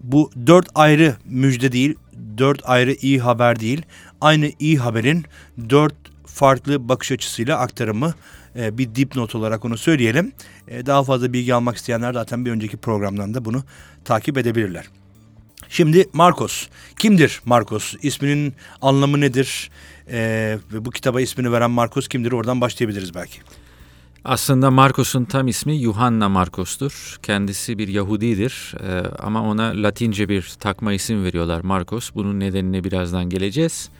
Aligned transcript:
bu 0.00 0.30
dört 0.46 0.68
ayrı 0.74 1.16
müjde 1.24 1.72
değil, 1.72 1.94
dört 2.38 2.60
ayrı 2.64 2.92
iyi 2.92 3.20
haber 3.20 3.60
değil. 3.60 3.82
Aynı 4.20 4.50
iyi 4.58 4.78
haberin 4.78 5.24
dört 5.70 5.94
farklı 6.26 6.88
bakış 6.88 7.12
açısıyla 7.12 7.58
aktarımı 7.58 8.14
e, 8.56 8.78
bir 8.78 8.94
dipnot 8.94 9.34
olarak 9.34 9.64
onu 9.64 9.76
söyleyelim. 9.76 10.32
E, 10.68 10.86
daha 10.86 11.04
fazla 11.04 11.32
bilgi 11.32 11.54
almak 11.54 11.76
isteyenler 11.76 12.12
zaten 12.12 12.44
bir 12.44 12.50
önceki 12.50 12.76
programdan 12.76 13.34
da 13.34 13.44
bunu 13.44 13.62
takip 14.04 14.38
edebilirler. 14.38 14.88
Şimdi 15.68 16.08
Markos. 16.12 16.66
Kimdir 16.98 17.40
Markos? 17.44 17.94
İsminin 18.02 18.54
anlamı 18.82 19.20
nedir? 19.20 19.70
E, 20.10 20.18
ve 20.72 20.84
bu 20.84 20.90
kitaba 20.90 21.20
ismini 21.20 21.52
veren 21.52 21.70
Markos 21.70 22.08
kimdir? 22.08 22.32
Oradan 22.32 22.60
başlayabiliriz 22.60 23.14
belki. 23.14 23.40
Aslında 24.24 24.70
Markos'un 24.70 25.24
tam 25.24 25.48
ismi 25.48 25.76
Yuhanna 25.76 26.28
Markos'tur. 26.28 27.18
Kendisi 27.22 27.78
bir 27.78 27.88
Yahudidir 27.88 28.74
Ee, 28.80 29.02
ama 29.18 29.42
ona 29.42 29.82
Latince 29.82 30.28
bir 30.28 30.52
takma 30.60 30.92
isim 30.92 31.24
veriyorlar 31.24 31.60
Markos. 31.60 32.10
Bunun 32.14 32.40
nedenine 32.40 32.84
birazdan 32.84 33.28
geleceğiz. 33.28 33.90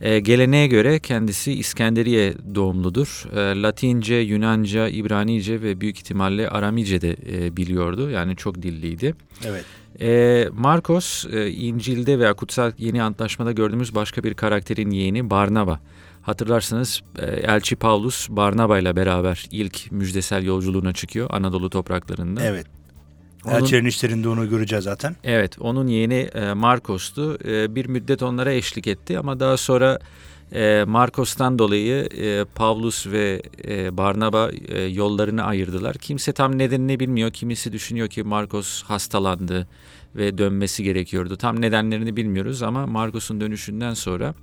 Ee, 0.00 0.20
geleneğe 0.20 0.66
göre 0.66 0.98
kendisi 0.98 1.52
İskenderiye 1.52 2.34
doğumludur. 2.54 3.24
Ee, 3.32 3.62
Latince, 3.62 4.14
Yunanca, 4.14 4.88
İbranice 4.88 5.62
ve 5.62 5.80
büyük 5.80 5.96
ihtimalle 5.98 6.48
Aramice 6.48 7.00
de 7.00 7.16
e, 7.32 7.56
biliyordu. 7.56 8.10
Yani 8.10 8.36
çok 8.36 8.62
dilliydi. 8.62 9.14
Evet. 9.44 9.64
Ee, 10.00 10.48
Markos 10.52 11.24
e, 11.32 11.50
İncil'de 11.50 12.18
veya 12.18 12.34
Kutsal 12.34 12.72
Yeni 12.78 13.02
Antlaşma'da 13.02 13.52
gördüğümüz 13.52 13.94
başka 13.94 14.24
bir 14.24 14.34
karakterin 14.34 14.90
yeğeni 14.90 15.30
Barnaba. 15.30 15.80
Hatırlarsanız 16.22 17.02
e, 17.18 17.26
Elçi 17.26 17.76
Paulus 17.76 18.28
Barnaba 18.30 18.78
ile 18.78 18.96
beraber 18.96 19.46
ilk 19.50 19.92
müjdesel 19.92 20.44
yolculuğuna 20.44 20.92
çıkıyor 20.92 21.26
Anadolu 21.30 21.70
topraklarında. 21.70 22.44
Evet. 22.44 22.66
Onun- 23.46 23.54
Elçilerin 23.54 23.84
işlerinde 23.86 24.28
onu 24.28 24.48
göreceğiz 24.50 24.84
zaten. 24.84 25.16
Evet, 25.24 25.56
onun 25.60 25.86
yeğeni 25.86 26.14
e, 26.14 26.52
Markos'tu. 26.52 27.38
E, 27.44 27.74
bir 27.74 27.86
müddet 27.86 28.22
onlara 28.22 28.52
eşlik 28.52 28.86
etti 28.86 29.18
ama 29.18 29.40
daha 29.40 29.56
sonra 29.56 29.98
e, 30.52 30.84
Markos'tan 30.86 31.58
dolayı 31.58 32.08
Pavlus 32.54 33.06
ve 33.06 33.42
Barnaba 33.96 34.50
yollarını 34.88 35.44
ayırdılar. 35.44 35.96
Kimse 35.98 36.32
tam 36.32 36.58
nedenini 36.58 37.00
bilmiyor. 37.00 37.30
Kimisi 37.30 37.72
düşünüyor 37.72 38.08
ki 38.08 38.22
Markos 38.22 38.82
hastalandı 38.82 39.66
ve 40.16 40.38
dönmesi 40.38 40.82
gerekiyordu. 40.84 41.36
Tam 41.36 41.60
nedenlerini 41.60 42.16
bilmiyoruz 42.16 42.62
ama 42.62 42.86
Markos'un 42.86 43.40
dönüşünden 43.40 43.94
sonra 43.94 44.34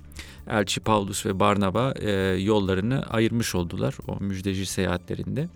Elçi 0.50 0.80
Pavlus 0.80 1.26
ve 1.26 1.40
Barnaba 1.40 1.94
yollarını 2.38 3.02
ayırmış 3.10 3.54
oldular 3.54 3.94
o 4.08 4.16
müjdeci 4.20 4.66
seyahatlerinde. 4.66 5.48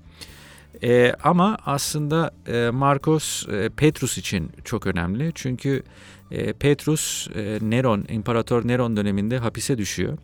E, 0.83 1.15
ama 1.23 1.59
aslında 1.67 2.31
e, 2.49 2.71
Markos 2.71 3.49
e, 3.49 3.69
Petrus 3.77 4.19
için 4.19 4.51
çok 4.65 4.87
önemli. 4.87 5.33
Çünkü 5.35 5.83
e, 6.31 6.53
Petrus 6.53 7.29
e, 7.35 7.59
Neron, 7.63 8.05
İmparator 8.09 8.69
Neron 8.69 8.97
döneminde 8.97 9.39
hapise 9.39 9.79
düşüyor. 9.79 10.19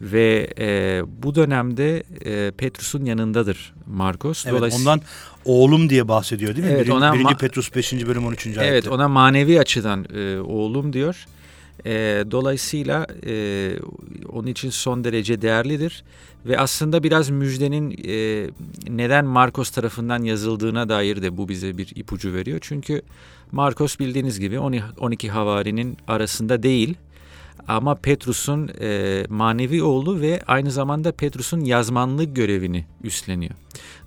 Ve 0.00 0.50
e, 0.58 1.00
bu 1.22 1.34
dönemde 1.34 2.02
e, 2.24 2.50
Petrus'un 2.50 3.04
yanındadır 3.04 3.74
Markos. 3.86 4.46
Evet, 4.46 4.60
Dolayıs- 4.62 4.80
ondan 4.80 5.00
oğlum 5.44 5.90
diye 5.90 6.08
bahsediyor 6.08 6.56
değil 6.56 6.66
mi? 6.66 6.72
Evet, 6.72 6.80
Birinci, 6.86 6.96
ona 6.96 7.14
birinci 7.14 7.36
Petrus 7.36 7.74
5. 7.74 7.92
bölüm 8.06 8.26
13. 8.26 8.46
ayette. 8.46 8.64
Evet 8.66 8.88
ona 8.88 9.08
manevi 9.08 9.60
açıdan 9.60 10.06
e, 10.14 10.38
oğlum 10.40 10.92
diyor. 10.92 11.26
E, 11.86 12.24
dolayısıyla 12.30 13.06
e, 13.26 13.72
onun 14.28 14.46
için 14.46 14.70
son 14.70 15.04
derece 15.04 15.42
değerlidir. 15.42 16.04
Ve 16.46 16.58
aslında 16.58 17.02
biraz 17.02 17.30
müjdenin 17.30 17.90
e, 17.90 18.46
neden 18.88 19.24
Markos 19.24 19.70
tarafından 19.70 20.22
yazıldığına 20.22 20.88
dair 20.88 21.22
de 21.22 21.36
bu 21.36 21.48
bize 21.48 21.78
bir 21.78 21.92
ipucu 21.96 22.34
veriyor. 22.34 22.58
Çünkü 22.62 23.02
Markos 23.52 23.98
bildiğiniz 23.98 24.40
gibi 24.40 24.58
12 24.58 25.30
havarinin 25.30 25.96
arasında 26.08 26.62
değil. 26.62 26.94
Ama 27.68 27.94
Petrus'un 27.94 28.70
e, 28.80 29.24
manevi 29.28 29.82
oğlu 29.82 30.20
ve 30.20 30.42
aynı 30.46 30.70
zamanda 30.70 31.12
Petrus'un 31.12 31.60
yazmanlık 31.60 32.36
görevini 32.36 32.84
üstleniyor. 33.02 33.54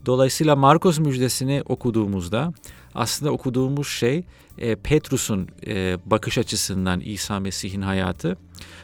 Dolayısıyla 0.05 0.55
Markos 0.55 0.99
müjdesini 0.99 1.63
okuduğumuzda 1.65 2.53
aslında 2.95 3.31
okuduğumuz 3.31 3.87
şey 3.87 4.23
e, 4.57 4.75
Petrus'un 4.75 5.47
e, 5.67 5.97
bakış 6.05 6.37
açısından 6.37 6.99
İsa 6.99 7.39
Mesih'in 7.39 7.81
hayatı. 7.81 8.37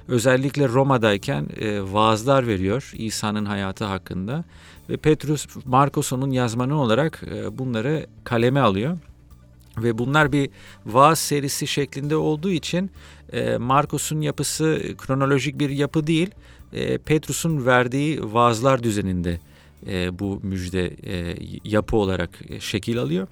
Özellikle 0.07 0.67
Roma'dayken 0.67 1.47
e, 1.59 1.81
vaazlar 1.94 2.47
veriyor 2.47 2.91
İsa'nın 2.97 3.45
hayatı 3.45 3.85
hakkında 3.85 4.44
ve 4.89 4.97
Petrus 4.97 5.47
Markos 5.66 6.13
onun 6.13 6.31
yazmanı 6.31 6.81
olarak 6.81 7.23
e, 7.31 7.57
bunları 7.57 8.07
kaleme 8.23 8.59
alıyor. 8.59 8.97
Ve 9.77 9.97
bunlar 9.97 10.31
bir 10.31 10.50
vaaz 10.85 11.19
serisi 11.19 11.67
şeklinde 11.67 12.16
olduğu 12.16 12.50
için 12.51 12.91
e, 13.33 13.57
Markos'un 13.57 14.21
yapısı 14.21 14.81
kronolojik 14.97 15.59
bir 15.59 15.69
yapı 15.69 16.07
değil, 16.07 16.30
e, 16.74 16.97
Petrus'un 16.97 17.65
verdiği 17.65 18.33
vaazlar 18.33 18.83
düzeninde 18.83 19.39
e, 19.88 20.19
bu 20.19 20.39
müjde 20.44 20.94
e, 21.03 21.36
yapı 21.63 21.97
olarak 21.97 22.30
e, 22.50 22.59
şekil 22.59 23.00
alıyor. 23.00 23.27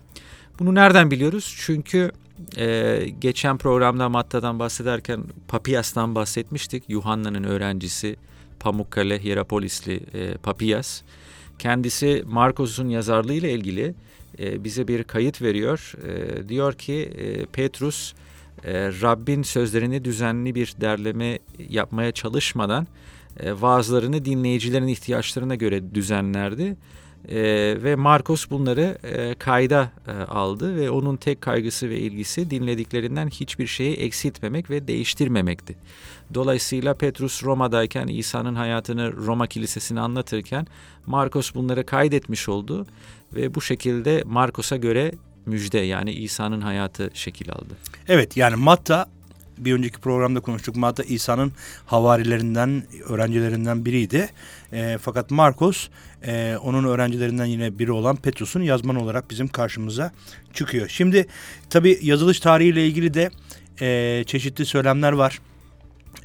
Bunu 0.59 0.75
nereden 0.75 1.11
biliyoruz? 1.11 1.55
Çünkü 1.59 2.11
e, 2.57 2.99
geçen 3.21 3.57
programda 3.57 4.09
Matta'dan 4.09 4.59
bahsederken 4.59 5.23
Papias'tan 5.47 6.15
bahsetmiştik. 6.15 6.83
Yuhanna'nın 6.87 7.43
öğrencisi 7.43 8.15
Pamukkale 8.59 9.23
Hierapolisli 9.23 10.01
e, 10.13 10.33
Papias. 10.33 11.01
Kendisi 11.59 12.23
Markos'un 12.27 12.89
yazarlığı 12.89 13.33
ile 13.33 13.53
ilgili 13.53 13.95
e, 14.39 14.63
bize 14.63 14.87
bir 14.87 15.03
kayıt 15.03 15.41
veriyor. 15.41 15.93
E, 16.07 16.49
diyor 16.49 16.73
ki 16.73 16.93
e, 16.93 17.45
Petrus 17.45 18.13
e, 18.63 18.73
Rabbin 19.01 19.43
sözlerini 19.43 20.05
düzenli 20.05 20.55
bir 20.55 20.75
derleme 20.81 21.39
yapmaya 21.69 22.11
çalışmadan 22.11 22.87
e, 23.39 23.61
vaazlarını 23.61 24.25
dinleyicilerin 24.25 24.87
ihtiyaçlarına 24.87 25.55
göre 25.55 25.95
düzenlerdi. 25.95 26.75
E, 27.27 27.37
ve 27.83 27.95
Marcos 27.95 28.49
bunları 28.49 28.97
e, 29.03 29.35
kayda 29.35 29.91
e, 30.07 30.11
aldı 30.11 30.75
ve 30.75 30.89
onun 30.89 31.17
tek 31.17 31.41
kaygısı 31.41 31.89
ve 31.89 31.99
ilgisi 31.99 32.49
dinlediklerinden 32.49 33.27
hiçbir 33.27 33.67
şeyi 33.67 33.95
eksiltmemek 33.95 34.69
ve 34.69 34.87
değiştirmemekti. 34.87 35.75
Dolayısıyla 36.33 36.93
Petrus 36.93 37.43
Roma'dayken 37.43 38.07
İsa'nın 38.07 38.55
hayatını 38.55 39.13
Roma 39.13 39.47
Kilisesi'ne 39.47 39.99
anlatırken 39.99 40.67
Marcos 41.05 41.55
bunları 41.55 41.85
kaydetmiş 41.85 42.49
oldu 42.49 42.85
ve 43.35 43.55
bu 43.55 43.61
şekilde 43.61 44.23
Marcos'a 44.25 44.77
göre 44.77 45.11
müjde 45.45 45.79
yani 45.79 46.11
İsa'nın 46.11 46.61
hayatı 46.61 47.11
şekil 47.13 47.51
aldı. 47.51 47.77
Evet 48.07 48.37
yani 48.37 48.55
Matta 48.55 49.09
bir 49.59 49.73
önceki 49.73 49.99
programda 49.99 50.39
konuştuk. 50.39 50.75
Matta 50.75 51.03
İsa'nın 51.03 51.51
havarilerinden, 51.85 52.83
öğrencilerinden 53.09 53.85
biriydi. 53.85 54.29
E, 54.73 54.97
fakat 55.01 55.31
Markos 55.31 55.87
e, 56.25 56.57
onun 56.63 56.83
öğrencilerinden 56.83 57.45
yine 57.45 57.79
biri 57.79 57.91
olan 57.91 58.15
Petrus'un 58.15 58.61
yazman 58.61 58.95
olarak 58.95 59.29
bizim 59.29 59.47
karşımıza 59.47 60.11
çıkıyor. 60.53 60.87
Şimdi 60.87 61.27
tabi 61.69 61.99
yazılış 62.01 62.39
tarihiyle 62.39 62.87
ilgili 62.87 63.13
de 63.13 63.29
e, 63.81 64.23
çeşitli 64.27 64.65
söylemler 64.65 65.11
var. 65.11 65.39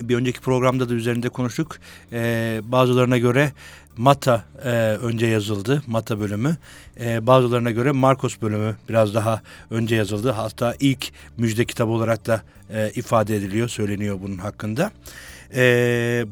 Bir 0.00 0.16
önceki 0.16 0.40
programda 0.40 0.88
da 0.88 0.94
üzerinde 0.94 1.28
konuştuk. 1.28 1.78
E, 2.12 2.60
bazılarına 2.64 3.18
göre 3.18 3.52
Mata 3.96 4.44
e, 4.64 4.68
önce 5.02 5.26
yazıldı, 5.26 5.82
Mata 5.86 6.20
bölümü. 6.20 6.56
E, 7.00 7.26
bazılarına 7.26 7.70
göre 7.70 7.92
Markos 7.92 8.36
bölümü 8.42 8.76
biraz 8.88 9.14
daha 9.14 9.42
önce 9.70 9.96
yazıldı. 9.96 10.30
Hatta 10.30 10.74
ilk 10.80 11.12
müjde 11.36 11.64
kitabı 11.64 11.90
olarak 11.90 12.26
da 12.26 12.42
e, 12.70 12.90
ifade 12.94 13.36
ediliyor, 13.36 13.68
söyleniyor 13.68 14.18
bunun 14.22 14.38
hakkında. 14.38 14.90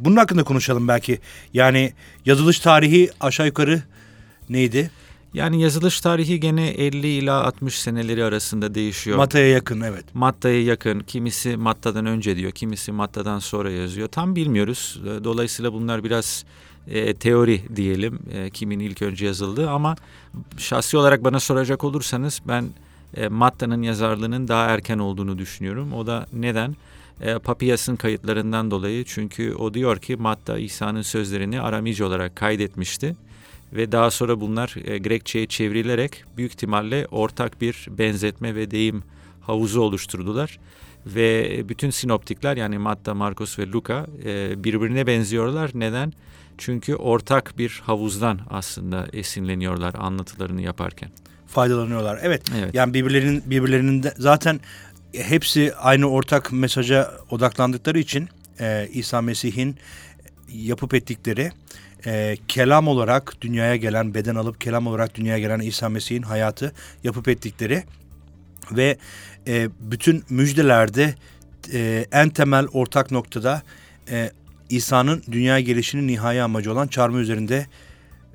Bunun 0.04 0.16
hakkında 0.16 0.44
konuşalım 0.44 0.88
belki. 0.88 1.18
Yani 1.54 1.92
yazılış 2.26 2.60
tarihi 2.60 3.10
aşağı 3.20 3.46
yukarı 3.46 3.82
neydi? 4.48 4.90
Yani 5.34 5.62
yazılış 5.62 6.00
tarihi 6.00 6.40
gene 6.40 6.68
50 6.68 7.06
ila 7.06 7.44
60 7.44 7.78
seneleri 7.78 8.24
arasında 8.24 8.74
değişiyor. 8.74 9.16
Matta'ya 9.16 9.48
yakın 9.48 9.80
evet. 9.80 10.04
Matta'ya 10.14 10.62
yakın. 10.62 11.00
Kimisi 11.00 11.56
Matta'dan 11.56 12.06
önce 12.06 12.36
diyor, 12.36 12.52
kimisi 12.52 12.92
Matta'dan 12.92 13.38
sonra 13.38 13.70
yazıyor. 13.70 14.08
Tam 14.08 14.36
bilmiyoruz. 14.36 15.00
Dolayısıyla 15.24 15.72
bunlar 15.72 16.04
biraz 16.04 16.44
e, 16.88 17.14
teori 17.14 17.76
diyelim 17.76 18.18
e, 18.32 18.50
kimin 18.50 18.80
ilk 18.80 19.02
önce 19.02 19.26
yazıldığı 19.26 19.70
ama 19.70 19.96
şahsi 20.58 20.96
olarak 20.96 21.24
bana 21.24 21.40
soracak 21.40 21.84
olursanız 21.84 22.40
ben 22.48 22.68
e, 23.16 23.28
Matta'nın 23.28 23.82
yazarlığının 23.82 24.48
daha 24.48 24.66
erken 24.66 24.98
olduğunu 24.98 25.38
düşünüyorum. 25.38 25.92
O 25.92 26.06
da 26.06 26.26
neden? 26.32 26.76
E, 27.20 27.38
Papiyas'ın 27.38 27.96
kayıtlarından 27.96 28.70
dolayı 28.70 29.04
çünkü 29.04 29.54
o 29.54 29.74
diyor 29.74 29.98
ki 29.98 30.16
Matta 30.16 30.58
İsa'nın 30.58 31.02
sözlerini 31.02 31.60
Aramice 31.60 32.04
olarak 32.04 32.36
kaydetmişti 32.36 33.16
ve 33.72 33.92
daha 33.92 34.10
sonra 34.10 34.40
bunlar 34.40 34.74
e, 34.84 34.98
Grekçe'ye 34.98 35.46
çevrilerek 35.46 36.24
büyük 36.36 36.52
ihtimalle 36.52 37.06
ortak 37.10 37.60
bir 37.60 37.88
benzetme 37.90 38.54
ve 38.54 38.70
deyim 38.70 39.02
havuzu 39.40 39.80
oluşturdular 39.80 40.58
ve 41.06 41.60
bütün 41.68 41.90
sinoptikler 41.90 42.56
yani 42.56 42.78
Matta, 42.78 43.14
Markus 43.14 43.58
ve 43.58 43.66
Luka 43.66 44.06
e, 44.24 44.64
birbirine 44.64 45.06
benziyorlar. 45.06 45.70
Neden? 45.74 46.12
Çünkü 46.58 46.94
ortak 46.94 47.58
bir 47.58 47.82
havuzdan 47.86 48.40
aslında 48.50 49.06
esinleniyorlar 49.12 49.94
anlatılarını 49.94 50.62
yaparken. 50.62 51.10
Faydalanıyorlar. 51.46 52.18
Evet. 52.22 52.42
evet. 52.58 52.74
Yani 52.74 52.94
birbirlerinin 52.94 53.42
birbirlerinin 53.46 54.02
de 54.02 54.14
zaten 54.18 54.60
hepsi 55.14 55.74
aynı 55.76 56.10
ortak 56.10 56.52
mesaja 56.52 57.12
odaklandıkları 57.30 57.98
için 57.98 58.28
e, 58.60 58.88
İsa 58.92 59.22
Mesih'in 59.22 59.76
yapıp 60.52 60.94
ettikleri 60.94 61.50
e, 62.06 62.36
kelam 62.48 62.88
olarak 62.88 63.34
dünyaya 63.40 63.76
gelen, 63.76 64.14
beden 64.14 64.34
alıp 64.34 64.60
kelam 64.60 64.86
olarak 64.86 65.14
dünyaya 65.14 65.38
gelen 65.38 65.60
İsa 65.60 65.88
Mesih'in 65.88 66.22
hayatı 66.22 66.72
yapıp 67.04 67.28
ettikleri 67.28 67.84
ve 68.72 68.98
e, 69.46 69.68
bütün 69.80 70.24
müjdelerde 70.30 71.14
e, 71.72 72.06
en 72.12 72.30
temel 72.30 72.66
ortak 72.66 73.10
noktada 73.10 73.62
e, 74.10 74.30
İsa'nın 74.70 75.22
dünya 75.32 75.60
gelişinin 75.60 76.08
nihai 76.08 76.42
amacı 76.42 76.72
olan 76.72 76.88
çarmıha 76.88 77.20
üzerinde 77.20 77.66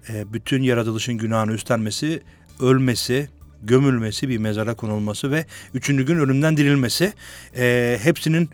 e, 0.09 0.33
bütün 0.33 0.63
yaratılışın 0.63 1.17
günahını 1.17 1.53
üstlenmesi, 1.53 2.21
ölmesi, 2.59 3.29
gömülmesi, 3.67 4.29
bir 4.29 4.37
mezara 4.37 4.73
konulması 4.73 5.31
ve 5.31 5.45
üçüncü 5.73 6.05
gün 6.05 6.19
ölümden 6.19 6.57
dirilmesi. 6.57 7.13
E, 7.57 7.97
hepsinin 8.01 8.49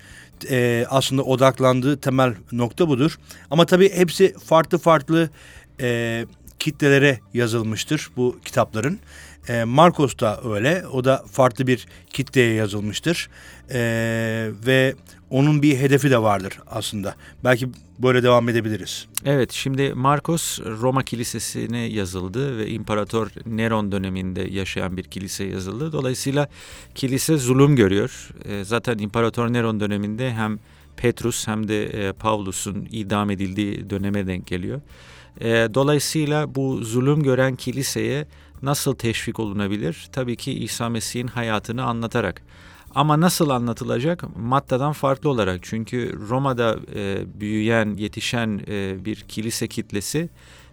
e, 0.49 0.85
aslında 0.89 1.23
odaklandığı 1.23 1.97
temel 1.97 2.33
nokta 2.51 2.87
budur. 2.87 3.19
Ama 3.51 3.65
tabii 3.65 3.93
hepsi 3.93 4.35
farklı 4.45 4.77
farklı 4.77 5.29
e, 5.81 6.25
kitlelere 6.59 7.19
yazılmıştır 7.33 8.09
bu 8.17 8.39
kitapların. 8.45 8.99
E, 9.49 9.63
Marcos 9.63 10.19
da 10.19 10.39
öyle. 10.53 10.87
O 10.87 11.03
da 11.03 11.23
farklı 11.31 11.67
bir 11.67 11.87
kitleye 12.09 12.53
yazılmıştır. 12.53 13.29
E, 13.69 13.79
ve 14.65 14.95
onun 15.33 15.61
bir 15.61 15.77
hedefi 15.77 16.11
de 16.11 16.21
vardır 16.21 16.59
aslında. 16.67 17.15
Belki 17.43 17.69
böyle 17.99 18.23
devam 18.23 18.49
edebiliriz. 18.49 19.07
Evet 19.25 19.51
şimdi 19.51 19.93
Marcos 19.93 20.59
Roma 20.59 21.03
Kilisesi'ne 21.03 21.77
yazıldı 21.77 22.57
ve 22.57 22.69
İmparator 22.69 23.27
Neron 23.45 23.91
döneminde 23.91 24.41
yaşayan 24.41 24.97
bir 24.97 25.03
kilise 25.03 25.43
yazıldı. 25.43 25.91
Dolayısıyla 25.91 26.49
kilise 26.95 27.37
zulüm 27.37 27.75
görüyor. 27.75 28.29
E, 28.45 28.63
zaten 28.63 28.97
İmparator 28.97 29.53
Neron 29.53 29.79
döneminde 29.79 30.33
hem 30.33 30.59
Petrus 30.97 31.47
hem 31.47 31.67
de 31.67 31.85
e, 31.85 32.13
Pavlus'un 32.13 32.87
idam 32.91 33.31
edildiği 33.31 33.89
döneme 33.89 34.27
denk 34.27 34.47
geliyor. 34.47 34.81
E, 35.41 35.47
dolayısıyla 35.73 36.55
bu 36.55 36.77
zulüm 36.83 37.23
gören 37.23 37.55
kiliseye 37.55 38.27
nasıl 38.61 38.95
teşvik 38.95 39.39
olunabilir? 39.39 40.07
Tabii 40.11 40.35
ki 40.35 40.51
İsa 40.51 40.89
Mesih'in 40.89 41.27
hayatını 41.27 41.83
anlatarak. 41.83 42.41
Ama 42.95 43.21
nasıl 43.21 43.49
anlatılacak? 43.49 44.37
Matta'dan 44.37 44.91
farklı 44.93 45.29
olarak. 45.29 45.59
Çünkü 45.61 46.19
Roma'da 46.29 46.77
e, 46.95 47.23
büyüyen, 47.39 47.95
yetişen 47.97 48.61
e, 48.67 49.05
bir 49.05 49.15
kilise 49.15 49.67
kitlesi 49.67 50.29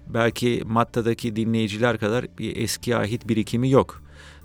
belki 0.06 0.62
Matta'daki 0.66 1.36
dinleyiciler 1.36 1.98
kadar 1.98 2.26
bir 2.38 2.56
eski 2.56 2.96
ahit 2.96 3.28
birikimi 3.28 3.70
yok. 3.70 4.02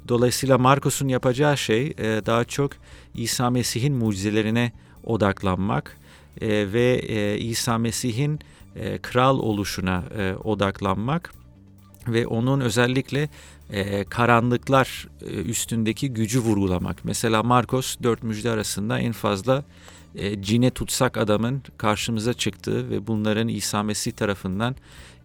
Dolayısıyla 0.07 0.57
Markus'un 0.57 1.07
yapacağı 1.07 1.57
şey 1.57 1.88
e, 1.88 2.22
daha 2.25 2.44
çok 2.45 2.72
İsa 3.16 3.50
Mesih'in 3.50 3.94
mucizelerine 3.94 4.71
odaklanmak 5.04 5.98
e, 6.42 6.74
ve 6.74 7.01
e, 7.07 7.38
İsa 7.38 7.78
Mesih'in 7.78 8.39
e, 8.75 8.98
kral 8.98 9.39
oluşuna 9.39 10.04
e, 10.18 10.36
odaklanmak 10.44 11.33
ve 12.07 12.28
onun 12.28 12.62
özellikle 12.62 13.30
e, 13.70 14.04
karanlıklar 14.04 15.08
e, 15.22 15.26
üstündeki 15.26 16.14
gücü 16.14 16.40
vurgulamak. 16.40 17.06
Mesela 17.06 17.44
Marcos 17.44 17.96
dört 18.04 18.24
müjde 18.24 18.52
arasında 18.52 19.00
en 19.00 19.12
fazla 19.12 19.64
e, 20.16 20.42
cine 20.42 20.70
tutsak 20.70 21.18
adamın 21.18 21.62
karşımıza 21.78 22.34
çıktığı 22.34 22.90
ve 22.90 23.07
bunların 23.07 23.48
İsa 23.48 23.84
Mesih 23.84 24.12
tarafından 24.12 24.76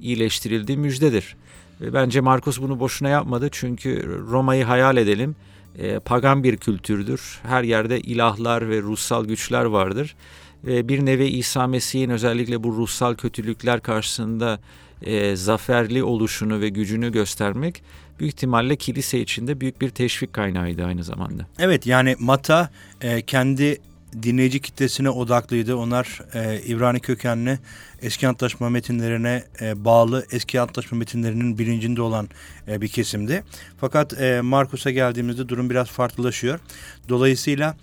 iyileştirildiği 0.00 0.78
müjdedir. 0.78 1.36
Ve 1.80 1.92
bence 1.92 2.20
Marcos 2.20 2.60
bunu 2.60 2.80
boşuna 2.80 3.08
yapmadı 3.08 3.48
çünkü 3.52 4.18
Roma'yı 4.30 4.64
hayal 4.64 4.96
edelim. 4.96 5.36
E, 5.78 5.98
pagan 5.98 6.44
bir 6.44 6.56
kültürdür. 6.56 7.40
Her 7.42 7.62
yerde 7.62 8.00
ilahlar 8.00 8.68
ve 8.68 8.82
ruhsal 8.82 9.24
güçler 9.24 9.64
vardır. 9.64 10.16
Ve 10.64 10.88
bir 10.88 11.06
nevi 11.06 11.26
İsa 11.26 11.66
Mesih'in 11.66 12.10
özellikle 12.10 12.62
bu 12.62 12.72
ruhsal 12.76 13.14
kötülükler 13.14 13.80
karşısında 13.80 14.60
e, 15.02 15.36
zaferli 15.36 16.02
oluşunu 16.02 16.60
ve 16.60 16.68
gücünü 16.68 17.12
göstermek 17.12 17.82
büyük 18.20 18.34
ihtimalle 18.34 18.76
kilise 18.76 19.20
içinde 19.20 19.60
büyük 19.60 19.80
bir 19.80 19.90
teşvik 19.90 20.32
kaynağıydı 20.32 20.84
aynı 20.84 21.04
zamanda. 21.04 21.46
Evet 21.58 21.86
yani 21.86 22.16
Mata 22.18 22.70
e, 23.00 23.22
kendi 23.22 23.80
dinleyici 24.22 24.60
kitlesine 24.60 25.10
odaklıydı. 25.10 25.76
Onlar 25.76 26.22
e, 26.34 26.60
İbrani 26.62 27.00
kökenli 27.00 27.58
eski 28.02 28.28
antlaşma 28.28 28.68
metinlerine 28.68 29.44
e, 29.60 29.84
bağlı 29.84 30.26
eski 30.30 30.60
antlaşma 30.60 30.98
metinlerinin 30.98 31.58
bilincinde 31.58 32.02
olan 32.02 32.28
e, 32.68 32.80
bir 32.80 32.88
kesimdi. 32.88 33.44
Fakat 33.80 34.20
e, 34.20 34.40
Markus'a 34.40 34.90
geldiğimizde 34.90 35.48
durum 35.48 35.70
biraz 35.70 35.88
farklılaşıyor. 35.88 36.60
Dolayısıyla 37.08 37.76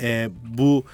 e, 0.00 0.28
bu 0.44 0.84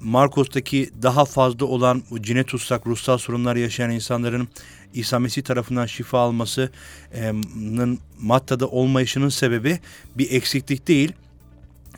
Markus'taki 0.00 0.90
daha 1.02 1.24
fazla 1.24 1.66
olan 1.66 2.02
cine 2.20 2.44
tutsak, 2.44 2.86
ruhsal 2.86 3.18
sorunlar 3.18 3.56
yaşayan 3.56 3.90
insanların 3.90 4.48
İsa 4.96 5.18
Mesih 5.18 5.42
tarafından 5.42 5.86
şifa 5.86 6.18
almasının 6.18 7.98
Matta'da 8.20 8.66
olmayışının 8.66 9.28
sebebi 9.28 9.80
bir 10.18 10.30
eksiklik 10.30 10.88
değil 10.88 11.12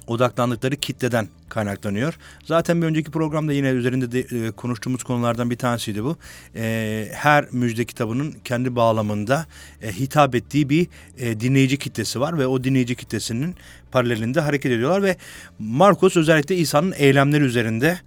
odaklandıkları 0.09 0.77
kitleden 0.77 1.29
kaynaklanıyor. 1.49 2.19
Zaten 2.45 2.83
bir 2.83 2.87
önceki 2.87 3.11
programda 3.11 3.53
yine 3.53 3.69
üzerinde 3.69 4.13
de, 4.13 4.21
e, 4.21 4.51
konuştuğumuz 4.51 5.03
konulardan 5.03 5.51
bir 5.51 5.57
tanesiydi 5.57 6.05
bu. 6.05 6.17
E, 6.57 7.09
her 7.13 7.47
müjde 7.53 7.85
kitabının 7.85 8.35
kendi 8.45 8.77
bağlamında 8.77 9.47
e, 9.83 9.93
hitap 9.93 10.35
ettiği 10.35 10.69
bir 10.69 10.87
dinleyici 11.19 11.79
kitlesi 11.79 12.21
var 12.21 12.39
ve 12.39 12.47
o 12.47 12.65
dinleyici 12.65 12.95
kitlesinin 12.95 13.55
paralelinde 13.93 14.41
hareket 14.41 14.73
ediyorlar 14.73 15.03
ve 15.03 15.17
Markus 15.59 16.17
özellikle 16.17 16.57
İsa'nın 16.57 16.95
eylemleri 16.97 17.45
üzerinde 17.45 17.99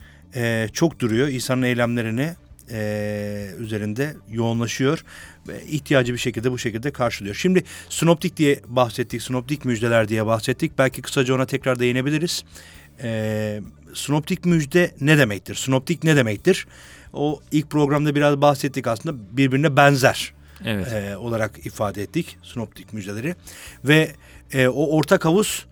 çok 0.74 1.00
duruyor. 1.00 1.27
İsa'nın 1.27 1.62
eylemlerini 1.62 2.33
e, 2.72 3.50
üzerinde 3.60 4.16
yoğunlaşıyor 4.30 5.04
ve 5.48 5.66
ihtiyacı 5.66 6.13
bir 6.13 6.18
şekilde 6.18 6.51
bu 6.51 6.58
şekilde 6.58 6.92
karşılıyor. 6.92 7.36
Şimdi 7.36 7.63
sinoptik 7.90 8.38
diye 8.38 8.60
bahsettik, 8.68 9.22
sinoptik 9.22 9.66
müjdeler 9.66 10.08
diye 10.08 10.25
bahsettik. 10.25 10.78
Belki 10.78 11.01
kısaca 11.01 11.36
ona 11.36 11.46
tekrar 11.46 11.80
değinebiliriz. 11.80 12.44
E, 13.04 13.62
sinoptik 13.94 14.46
müjde 14.46 14.92
ne 15.01 15.18
demektir? 15.18 15.56
Sinoptik 15.56 16.04
ne 16.04 16.16
demektir? 16.16 16.68
O 17.13 17.40
ilk 17.51 17.70
programda 17.70 18.16
biraz 18.16 18.42
bahsettik 18.42 18.88
aslında 18.88 19.38
birbirine 19.38 19.78
benzer 19.78 20.34
evet. 20.66 20.94
e, 20.94 21.18
olarak 21.18 21.66
ifade 21.66 22.01
ettik 22.01 22.38
sinoptik 22.44 22.94
müjdeleri 22.94 23.36
ve 23.86 24.12
e, 24.54 24.68
o 24.68 24.98
ortak 24.98 25.25
havuz 25.25 25.66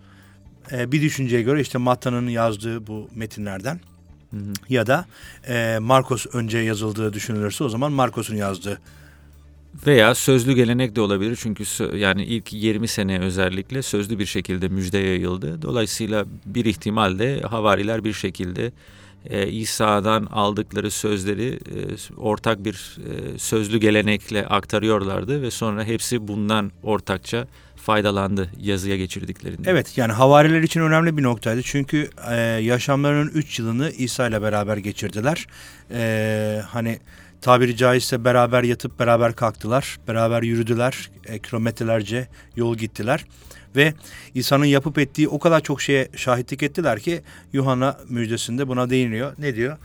e, 0.72 0.92
bir 0.92 1.02
düşünceye 1.02 1.42
göre 1.42 1.60
işte 1.60 1.78
Matta'nın 1.78 2.28
yazdığı 2.28 2.86
bu 2.86 3.08
metinlerden 3.14 3.80
Hı 4.30 4.36
ya 4.68 4.86
da 4.86 5.06
e, 5.48 5.78
Markos 5.80 6.26
önce 6.32 6.58
yazıldığı 6.58 7.12
düşünülürse 7.12 7.64
o 7.64 7.68
zaman 7.68 7.92
Markos'un 7.92 8.36
yazdığı. 8.36 8.80
Veya 9.86 10.14
sözlü 10.14 10.52
gelenek 10.52 10.96
de 10.96 11.00
olabilir 11.00 11.38
çünkü 11.40 11.64
yani 11.96 12.24
ilk 12.24 12.52
20 12.52 12.88
sene 12.88 13.20
özellikle 13.20 13.82
sözlü 13.82 14.18
bir 14.18 14.26
şekilde 14.26 14.68
müjde 14.68 14.98
yayıldı. 14.98 15.62
Dolayısıyla 15.62 16.24
bir 16.46 16.64
ihtimalle 16.64 17.40
havariler 17.40 18.04
bir 18.04 18.12
şekilde 18.12 18.72
e, 19.30 19.48
İsa'dan 19.48 20.26
aldıkları 20.26 20.90
sözleri 20.90 21.48
e, 21.48 21.78
ortak 22.16 22.64
bir 22.64 22.98
e, 22.98 23.38
sözlü 23.38 23.78
gelenekle 23.78 24.46
aktarıyorlardı 24.46 25.42
ve 25.42 25.50
sonra 25.50 25.84
hepsi 25.84 26.28
bundan 26.28 26.72
ortakça 26.82 27.46
faydalandı 27.90 28.50
yazıya 28.60 28.96
geçirdiklerinde. 28.96 29.70
Evet 29.70 29.98
yani 29.98 30.12
havariler 30.12 30.62
için 30.62 30.80
önemli 30.80 31.16
bir 31.16 31.22
noktaydı 31.22 31.62
çünkü 31.62 32.10
e, 32.30 32.34
yaşamlarının 32.40 33.30
3 33.34 33.58
yılını 33.58 33.90
İsa 33.90 34.28
ile 34.28 34.42
beraber 34.42 34.76
geçirdiler. 34.76 35.46
E, 35.90 36.62
hani 36.66 36.98
tabiri 37.40 37.76
caizse 37.76 38.24
beraber 38.24 38.62
yatıp 38.62 38.98
beraber 38.98 39.32
kalktılar, 39.32 39.98
beraber 40.08 40.42
yürüdüler, 40.42 41.10
e, 41.26 41.38
kilometrelerce 41.38 42.28
yol 42.56 42.76
gittiler. 42.76 43.24
Ve 43.76 43.94
İsa'nın 44.34 44.64
yapıp 44.64 44.98
ettiği 44.98 45.28
o 45.28 45.38
kadar 45.38 45.60
çok 45.60 45.82
şeye 45.82 46.08
şahitlik 46.16 46.62
ettiler 46.62 47.00
ki 47.00 47.22
Yuhanna 47.52 47.96
müjdesinde 48.08 48.68
buna 48.68 48.90
değiniyor. 48.90 49.32
Ne 49.38 49.56
diyor? 49.56 49.78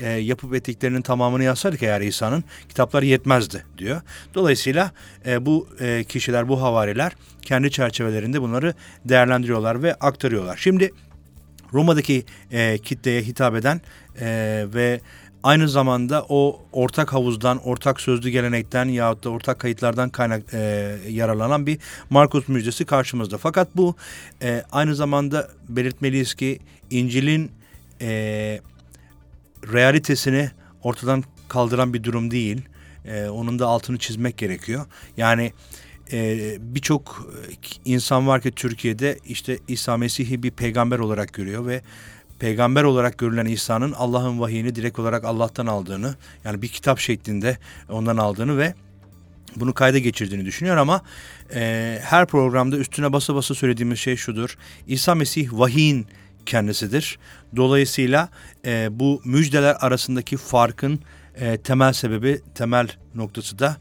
E, 0.00 0.10
yapıp 0.10 0.54
ettiklerinin 0.54 1.02
tamamını 1.02 1.44
yazsaydık 1.44 1.82
eğer 1.82 2.00
İsa'nın 2.00 2.44
kitaplar 2.68 3.02
yetmezdi 3.02 3.64
diyor. 3.78 4.00
Dolayısıyla 4.34 4.92
e, 5.26 5.46
bu 5.46 5.68
e, 5.80 6.04
kişiler, 6.04 6.48
bu 6.48 6.62
havariler 6.62 7.12
kendi 7.42 7.70
çerçevelerinde 7.70 8.42
bunları 8.42 8.74
değerlendiriyorlar 9.04 9.82
ve 9.82 9.94
aktarıyorlar. 9.94 10.56
Şimdi 10.56 10.92
Roma'daki 11.72 12.24
e, 12.50 12.78
kitleye 12.78 13.22
hitap 13.22 13.54
eden 13.54 13.80
e, 14.20 14.66
ve 14.74 15.00
aynı 15.42 15.68
zamanda 15.68 16.26
o 16.28 16.62
ortak 16.72 17.12
havuzdan, 17.12 17.58
ortak 17.68 18.00
sözlü 18.00 18.30
gelenekten 18.30 18.88
yahut 18.88 19.24
da 19.24 19.30
ortak 19.30 19.58
kayıtlardan 19.58 20.10
kaynak 20.10 20.54
e, 20.54 20.96
yararlanan 21.08 21.66
bir 21.66 21.78
Markus 22.10 22.48
müjdesi 22.48 22.84
karşımızda. 22.84 23.38
Fakat 23.38 23.68
bu 23.76 23.94
e, 24.42 24.62
aynı 24.72 24.94
zamanda 24.94 25.48
belirtmeliyiz 25.68 26.34
ki 26.34 26.58
İncil'in 26.90 27.50
e, 28.00 28.60
realitesini 29.72 30.50
ortadan 30.82 31.24
kaldıran 31.48 31.94
bir 31.94 32.04
durum 32.04 32.30
değil. 32.30 32.62
E, 33.04 33.28
onun 33.28 33.58
da 33.58 33.66
altını 33.66 33.98
çizmek 33.98 34.38
gerekiyor. 34.38 34.86
Yani 35.16 35.52
e, 36.12 36.38
birçok 36.60 37.32
insan 37.84 38.26
var 38.26 38.40
ki 38.40 38.52
Türkiye'de 38.52 39.18
işte 39.24 39.58
İsa 39.68 39.96
Mesih'i 39.96 40.42
bir 40.42 40.50
peygamber 40.50 40.98
olarak 40.98 41.32
görüyor 41.32 41.66
ve 41.66 41.82
peygamber 42.38 42.82
olarak 42.82 43.18
görülen 43.18 43.46
İsa'nın 43.46 43.92
Allah'ın 43.92 44.40
vahiyini 44.40 44.74
direkt 44.74 44.98
olarak 44.98 45.24
Allah'tan 45.24 45.66
aldığını 45.66 46.14
yani 46.44 46.62
bir 46.62 46.68
kitap 46.68 46.98
şeklinde 46.98 47.58
ondan 47.88 48.16
aldığını 48.16 48.58
ve 48.58 48.74
bunu 49.56 49.74
kayda 49.74 49.98
geçirdiğini 49.98 50.44
düşünüyor 50.44 50.76
ama 50.76 51.02
e, 51.54 51.98
her 52.02 52.26
programda 52.26 52.76
üstüne 52.76 53.12
basa 53.12 53.34
basa 53.34 53.54
söylediğimiz 53.54 53.98
şey 53.98 54.16
şudur. 54.16 54.56
İsa 54.86 55.14
Mesih 55.14 55.48
vahiyin 55.52 56.06
kendisidir. 56.46 57.18
Dolayısıyla 57.56 58.28
e, 58.64 58.88
bu 58.90 59.22
müjdeler 59.24 59.76
arasındaki 59.80 60.36
farkın 60.36 61.00
e, 61.36 61.56
temel 61.56 61.92
sebebi, 61.92 62.40
temel 62.54 62.88
noktası 63.14 63.58
da 63.58 63.76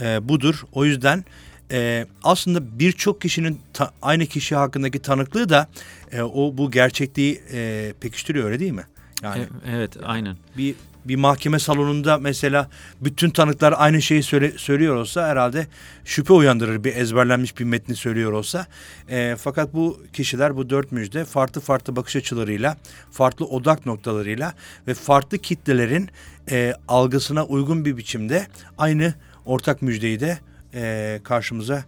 e, 0.00 0.28
budur. 0.28 0.62
O 0.72 0.84
yüzden 0.84 1.24
e, 1.72 2.06
aslında 2.22 2.78
birçok 2.78 3.20
kişinin 3.20 3.60
ta, 3.72 3.90
aynı 4.02 4.26
kişi 4.26 4.54
hakkındaki 4.56 4.98
tanıklığı 4.98 5.48
da 5.48 5.68
e, 6.12 6.22
o 6.22 6.56
bu 6.56 6.70
gerçekliği 6.70 7.42
e, 7.52 7.92
pekiştiriyor 8.00 8.44
öyle 8.46 8.60
değil 8.60 8.72
mi? 8.72 8.84
Yani 9.22 9.42
E- 9.42 9.70
evet, 9.76 9.96
aynen. 10.02 10.36
bir 10.56 10.74
bir 11.08 11.16
mahkeme 11.16 11.58
salonunda 11.58 12.18
mesela 12.18 12.70
bütün 13.00 13.30
tanıklar 13.30 13.74
aynı 13.76 14.02
şeyi 14.02 14.22
söyle, 14.22 14.52
söylüyor 14.58 14.94
olsa 14.96 15.28
herhalde 15.28 15.66
şüphe 16.04 16.32
uyandırır 16.32 16.84
bir 16.84 16.96
ezberlenmiş 16.96 17.58
bir 17.58 17.64
metni 17.64 17.96
söylüyor 17.96 18.32
olsa. 18.32 18.66
E, 19.08 19.36
fakat 19.38 19.74
bu 19.74 20.02
kişiler 20.12 20.56
bu 20.56 20.70
dört 20.70 20.92
müjde 20.92 21.24
farklı 21.24 21.60
farklı 21.60 21.96
bakış 21.96 22.16
açılarıyla, 22.16 22.76
farklı 23.10 23.46
odak 23.46 23.86
noktalarıyla 23.86 24.54
ve 24.86 24.94
farklı 24.94 25.38
kitlelerin 25.38 26.10
e, 26.50 26.74
algısına 26.88 27.44
uygun 27.44 27.84
bir 27.84 27.96
biçimde 27.96 28.46
aynı 28.78 29.14
ortak 29.44 29.82
müjdeyi 29.82 30.20
de 30.20 30.38
e, 30.74 31.20
karşımıza 31.24 31.84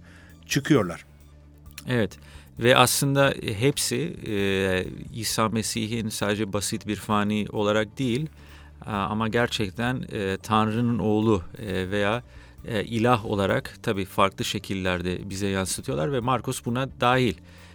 çıkıyorlar. 0.47 1.05
Evet 1.89 2.19
ve 2.59 2.77
aslında 2.77 3.35
hepsi 3.59 4.17
e, 4.27 4.35
İsa 5.15 5.49
Mesih'in 5.49 6.09
sadece 6.09 6.53
basit 6.53 6.87
bir 6.87 6.97
fani 6.97 7.47
olarak 7.53 7.99
değil 7.99 8.27
ama 8.87 9.29
gerçekten 9.29 10.05
e, 10.13 10.37
Tanrı'nın 10.43 10.99
oğlu 10.99 11.43
e, 11.59 11.91
veya 11.91 12.23
e, 12.67 12.85
ilah 12.85 13.27
olarak 13.27 13.75
tabii 13.83 14.05
farklı 14.05 14.45
şekillerde 14.45 15.31
bize 15.31 15.47
yansıtıyorlar 15.47 16.13
ve 16.13 16.21
Markus 16.21 16.65
buna 16.65 16.89
dahil. 17.01 17.35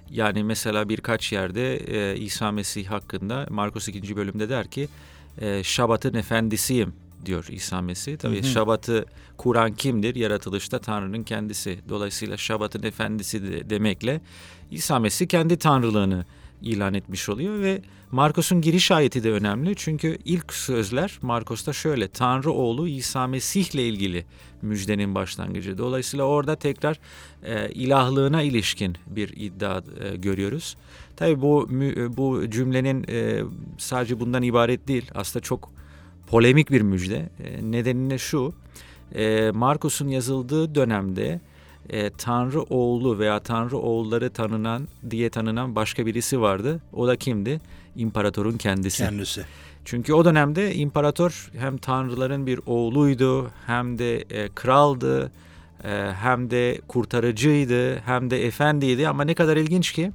Yani 0.09 0.43
mesela 0.43 0.89
birkaç 0.89 1.31
yerde 1.31 1.75
e, 1.75 2.17
İsa 2.17 2.51
Mesih 2.51 2.87
hakkında 2.87 3.47
Markus 3.49 3.87
2. 3.87 4.15
bölümde 4.15 4.49
der 4.49 4.67
ki 4.67 4.87
e, 5.41 5.63
Şabat'ın 5.63 6.13
efendisiyim 6.13 6.93
diyor 7.25 7.45
İsa 7.49 7.81
Mesih. 7.81 8.17
Tabii 8.17 8.35
Hı 8.35 8.47
hı. 8.47 8.51
Şabat'ı 8.51 9.05
kuran 9.37 9.71
kimdir? 9.71 10.15
Yaratılışta 10.15 10.79
Tanrı'nın 10.79 11.23
kendisi. 11.23 11.79
Dolayısıyla 11.89 12.37
Şabat'ın 12.37 12.83
efendisi 12.83 13.43
de 13.43 13.69
demekle 13.69 14.21
İsa 14.71 14.99
Mesih 14.99 15.27
kendi 15.27 15.57
tanrılığını 15.57 16.25
ilan 16.63 16.93
etmiş 16.93 17.29
oluyor 17.29 17.59
ve 17.59 17.81
Markus'un 18.11 18.61
giriş 18.61 18.91
ayeti 18.91 19.23
de 19.23 19.31
önemli. 19.31 19.75
Çünkü 19.75 20.17
ilk 20.25 20.53
sözler 20.53 21.19
Markus'ta 21.21 21.73
şöyle 21.73 22.07
Tanrı 22.07 22.51
oğlu 22.51 22.87
İsa 22.87 23.27
Mesih'le 23.27 23.75
ilgili 23.79 24.25
müjdenin 24.61 25.15
başlangıcı. 25.15 25.77
Dolayısıyla 25.77 26.25
orada 26.25 26.55
tekrar 26.55 26.99
e, 27.43 27.69
ilahlığına 27.69 28.41
ilişkin 28.41 28.95
bir 29.07 29.33
iddia 29.37 29.81
e, 30.01 30.15
görüyoruz. 30.15 30.77
Tabii 31.15 31.41
bu 31.41 31.67
mü- 31.69 32.17
bu 32.17 32.49
cümlenin 32.49 33.05
e, 33.09 33.43
sadece 33.77 34.19
bundan 34.19 34.43
ibaret 34.43 34.87
değil. 34.87 35.11
Aslında 35.15 35.43
çok 35.43 35.71
polemik 36.27 36.71
bir 36.71 36.81
müjde. 36.81 37.29
E, 37.43 37.71
nedeni 37.71 38.19
şu. 38.19 38.53
E, 39.15 39.51
Markus'un 39.51 40.07
yazıldığı 40.07 40.75
dönemde 40.75 41.41
e, 41.89 42.09
Tanrı 42.09 42.61
oğlu 42.61 43.19
veya 43.19 43.39
Tanrı 43.39 43.77
oğulları 43.77 44.29
tanınan 44.29 44.87
diye 45.09 45.29
tanınan 45.29 45.75
başka 45.75 46.05
birisi 46.05 46.41
vardı. 46.41 46.81
O 46.93 47.07
da 47.07 47.15
kimdi? 47.15 47.61
İmparatorun 47.95 48.57
kendisi. 48.57 49.03
Kendisi. 49.03 49.45
Çünkü 49.85 50.13
o 50.13 50.25
dönemde 50.25 50.75
imparator 50.75 51.51
hem 51.57 51.77
tanrıların 51.77 52.47
bir 52.47 52.59
oğluydu, 52.65 53.51
hem 53.67 53.99
de 53.99 54.17
e, 54.17 54.49
kraldı, 54.55 55.31
e, 55.83 56.11
hem 56.21 56.51
de 56.51 56.81
kurtarıcıydı, 56.87 57.99
hem 57.99 58.29
de 58.29 58.45
efendiydi. 58.45 59.07
Ama 59.07 59.23
ne 59.23 59.33
kadar 59.33 59.57
ilginç 59.57 59.91
ki 59.91 60.11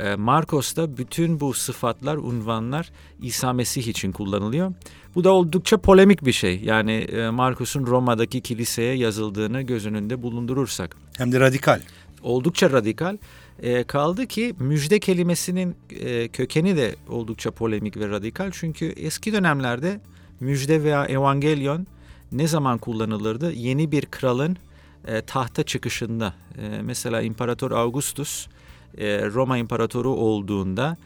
e, 0.00 0.14
Markos'ta 0.14 0.96
bütün 0.96 1.40
bu 1.40 1.54
sıfatlar, 1.54 2.16
unvanlar 2.16 2.90
İsa 3.22 3.52
Mesih 3.52 3.86
için 3.88 4.12
kullanılıyor. 4.12 4.72
Bu 5.14 5.24
da 5.24 5.32
oldukça 5.32 5.76
polemik 5.78 6.24
bir 6.24 6.32
şey. 6.32 6.60
Yani 6.64 6.92
e, 6.92 7.30
Markus'un 7.30 7.86
Roma'daki 7.86 8.40
kiliseye 8.40 8.94
yazıldığını 8.94 9.62
göz 9.62 9.86
önünde 9.86 10.22
bulundurursak 10.22 10.96
Hem 11.18 11.32
de 11.32 11.40
radikal. 11.40 11.80
oldukça 12.22 12.70
radikal. 12.70 13.16
E, 13.62 13.84
kaldı 13.84 14.26
ki 14.26 14.54
müjde 14.58 15.00
kelimesinin 15.00 15.74
e, 15.90 16.28
kökeni 16.28 16.76
de 16.76 16.96
oldukça 17.08 17.50
polemik 17.50 17.96
ve 17.96 18.08
radikal. 18.08 18.50
Çünkü 18.52 18.86
eski 18.86 19.32
dönemlerde 19.32 20.00
müjde 20.40 20.82
veya 20.82 21.04
evangelyon 21.06 21.86
ne 22.32 22.48
zaman 22.48 22.78
kullanılırdı? 22.78 23.52
Yeni 23.52 23.92
bir 23.92 24.06
kralın 24.06 24.56
e, 25.06 25.22
tahta 25.22 25.62
çıkışında. 25.62 26.34
E, 26.58 26.82
mesela 26.82 27.22
İmparator 27.22 27.70
Augustus 27.70 28.46
Roma 29.34 29.58
İmparatoru 29.58 30.10
olduğunda 30.10 30.96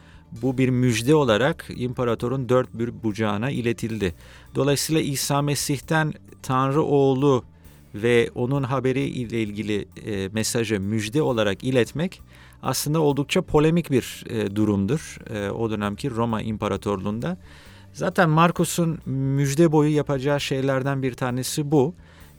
bu 0.41 0.57
bir 0.57 0.69
müjde 0.69 1.15
olarak 1.15 1.65
imparatorun 1.75 2.49
dört 2.49 2.73
bir 2.73 3.03
bucağına 3.03 3.49
iletildi. 3.49 4.15
Dolayısıyla 4.55 5.01
İsa 5.01 5.41
Mesih'ten 5.41 6.13
Tanrı 6.43 6.81
oğlu 6.83 7.43
ve 7.95 8.29
onun 8.35 8.63
haberi 8.63 9.01
ile 9.01 9.41
ilgili 9.41 9.85
e, 10.05 10.29
mesajı 10.33 10.79
müjde 10.79 11.21
olarak 11.21 11.63
iletmek 11.63 12.21
aslında 12.63 12.99
oldukça 12.99 13.41
polemik 13.41 13.91
bir 13.91 14.23
e, 14.29 14.55
durumdur 14.55 15.17
e, 15.33 15.49
o 15.49 15.69
dönemki 15.69 16.11
Roma 16.11 16.41
İmparatorluğunda. 16.41 17.37
Zaten 17.93 18.29
Markus'un 18.29 18.99
müjde 19.05 19.71
boyu 19.71 19.95
yapacağı 19.95 20.41
şeylerden 20.41 21.03
bir 21.03 21.13
tanesi 21.13 21.71
bu. 21.71 21.93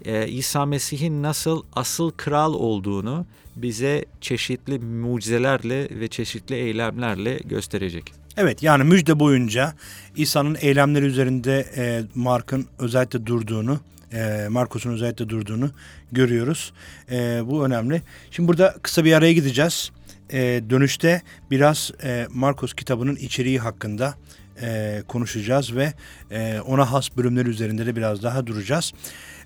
Ee, 0.04 0.28
İsa 0.28 0.66
Mesih'in 0.66 1.22
nasıl 1.22 1.62
asıl 1.72 2.10
kral 2.10 2.54
olduğunu 2.54 3.26
bize 3.56 4.04
çeşitli 4.20 4.78
mucizelerle 4.78 6.00
ve 6.00 6.08
çeşitli 6.08 6.54
eylemlerle 6.54 7.38
gösterecek. 7.44 8.12
Evet 8.36 8.62
yani 8.62 8.84
müjde 8.84 9.20
boyunca 9.20 9.74
İsa'nın 10.16 10.56
eylemleri 10.60 11.04
üzerinde 11.04 11.66
e, 11.76 12.02
Mark'ın 12.14 12.66
özellikle 12.78 13.26
durduğunu, 13.26 13.80
e, 14.12 14.46
Markus'un 14.48 14.92
özellikle 14.92 15.28
durduğunu 15.28 15.70
görüyoruz. 16.12 16.72
E, 17.10 17.40
bu 17.46 17.66
önemli. 17.66 18.02
Şimdi 18.30 18.48
burada 18.48 18.74
kısa 18.82 19.04
bir 19.04 19.12
araya 19.12 19.32
gideceğiz. 19.32 19.90
E, 20.32 20.62
dönüşte 20.70 21.22
biraz 21.50 21.90
e, 22.04 22.26
Markus 22.30 22.74
kitabının 22.74 23.16
içeriği 23.16 23.58
hakkında 23.58 24.14
e, 24.62 25.02
konuşacağız 25.08 25.76
ve 25.76 25.92
e, 26.30 26.60
ona 26.60 26.92
has 26.92 27.16
bölümler 27.16 27.46
üzerinde 27.46 27.86
de 27.86 27.96
biraz 27.96 28.22
daha 28.22 28.46
duracağız. 28.46 28.92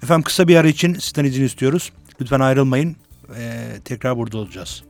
Efendim 0.03 0.23
kısa 0.23 0.49
bir 0.49 0.57
ara 0.57 0.69
için 0.69 0.95
sizden 0.95 1.25
izin 1.25 1.45
istiyoruz. 1.45 1.93
Lütfen 2.21 2.41
ayrılmayın. 2.41 2.97
E, 3.39 3.67
tekrar 3.85 4.17
burada 4.17 4.39
olacağız. 4.39 4.83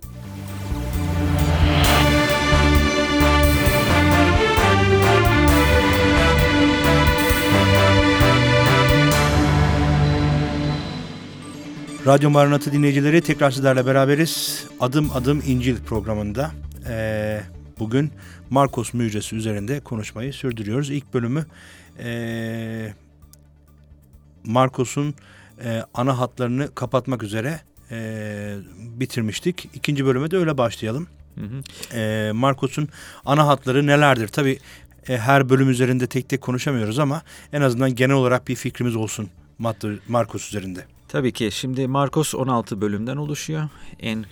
Radyo 12.07 12.31
Maranatı 12.31 12.73
dinleyicileri 12.73 13.21
tekrar 13.21 13.51
sizlerle 13.51 13.87
beraberiz. 13.87 14.65
Adım 14.81 15.11
Adım 15.15 15.43
İncil 15.47 15.77
programında 15.77 16.51
e, 16.89 17.41
bugün 17.79 18.13
Markos 18.51 18.95
müjdesi 18.95 19.37
üzerinde 19.37 19.81
konuşmayı 19.81 20.33
sürdürüyoruz. 20.33 20.91
İlk 20.91 21.15
bölümü 21.15 21.47
e, 21.99 22.95
Markos'un 24.45 25.15
e, 25.65 25.83
ana 25.95 26.19
hatlarını 26.19 26.75
kapatmak 26.75 27.23
üzere 27.23 27.61
e, 27.91 28.57
bitirmiştik. 28.79 29.69
İkinci 29.75 30.07
bölüme 30.07 30.31
de 30.31 30.37
öyle 30.37 30.59
başlayalım. 30.59 31.07
Hı 31.35 31.41
hı. 31.41 31.63
E, 31.99 32.33
Markos'un 32.33 32.89
ana 33.25 33.47
hatları 33.47 33.87
nelerdir? 33.87 34.29
Tabii 34.29 34.59
e, 35.09 35.19
her 35.19 35.49
bölüm 35.49 35.71
üzerinde 35.71 36.07
tek 36.07 36.29
tek 36.29 36.41
konuşamıyoruz 36.41 36.99
ama 36.99 37.23
en 37.53 37.61
azından 37.61 37.95
genel 37.95 38.17
olarak 38.17 38.49
bir 38.49 38.55
fikrimiz 38.55 38.97
olsun 38.97 39.29
Markos 40.09 40.49
üzerinde. 40.49 40.96
Tabii 41.09 41.33
ki. 41.33 41.51
Şimdi 41.53 41.87
Markos 41.87 42.35
16 42.35 42.81
bölümden 42.81 43.17
oluşuyor. 43.17 43.69
En 44.01 44.19
e, 44.19 44.25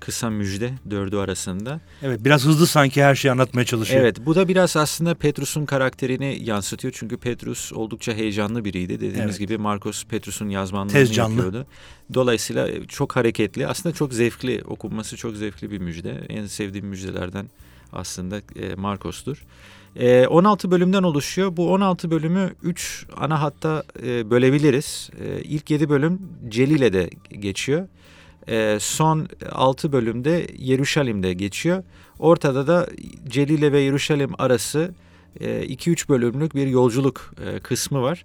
kısa 0.00 0.30
müjde 0.30 0.72
dördü 0.90 1.16
arasında. 1.16 1.80
Evet 2.02 2.24
biraz 2.24 2.44
hızlı 2.44 2.66
sanki 2.66 3.02
her 3.02 3.14
şeyi 3.14 3.32
anlatmaya 3.32 3.64
çalışıyor. 3.64 4.00
Evet 4.00 4.26
bu 4.26 4.34
da 4.34 4.48
biraz 4.48 4.76
aslında 4.76 5.14
Petrus'un 5.14 5.66
karakterini 5.66 6.38
yansıtıyor. 6.42 6.94
Çünkü 6.96 7.16
Petrus 7.16 7.72
oldukça 7.72 8.12
heyecanlı 8.12 8.64
biriydi. 8.64 8.94
Dediğimiz 8.94 9.20
evet. 9.20 9.38
gibi 9.38 9.58
Markos 9.58 10.04
Petrus'un 10.04 10.48
yazmanlığını 10.48 10.92
Tez 10.92 11.14
canlı. 11.14 11.34
yapıyordu. 11.34 11.66
Dolayısıyla 12.14 12.86
çok 12.88 13.16
hareketli 13.16 13.66
aslında 13.66 13.94
çok 13.94 14.14
zevkli 14.14 14.62
okunması 14.64 15.16
çok 15.16 15.36
zevkli 15.36 15.70
bir 15.70 15.78
müjde. 15.78 16.20
En 16.28 16.46
sevdiğim 16.46 16.86
müjdelerden 16.86 17.46
aslında 17.92 18.40
e, 19.96 20.20
Markos'tur. 20.20 20.30
16 20.30 20.66
ee, 20.66 20.70
bölümden 20.70 21.02
oluşuyor. 21.02 21.56
Bu 21.56 21.72
16 21.72 22.10
bölümü 22.10 22.54
3 22.62 23.06
ana 23.16 23.42
hatta 23.42 23.82
e, 24.02 24.30
bölebiliriz. 24.30 25.10
E, 25.24 25.42
ilk 25.42 25.70
7 25.70 25.88
bölüm 25.88 26.18
Celile'de 26.48 27.10
geçiyor. 27.38 27.88
E, 28.48 28.78
son 28.80 29.28
6 29.52 29.92
bölümde 29.92 30.46
Yeruşalim'de 30.58 31.32
geçiyor. 31.32 31.82
Ortada 32.18 32.66
da 32.66 32.86
Celile 33.28 33.72
ve 33.72 33.80
Yeruşalim 33.80 34.30
arası 34.38 34.94
2-3 35.40 36.08
bölümlük 36.08 36.54
bir 36.54 36.66
yolculuk 36.66 37.34
kısmı 37.62 38.02
var. 38.02 38.24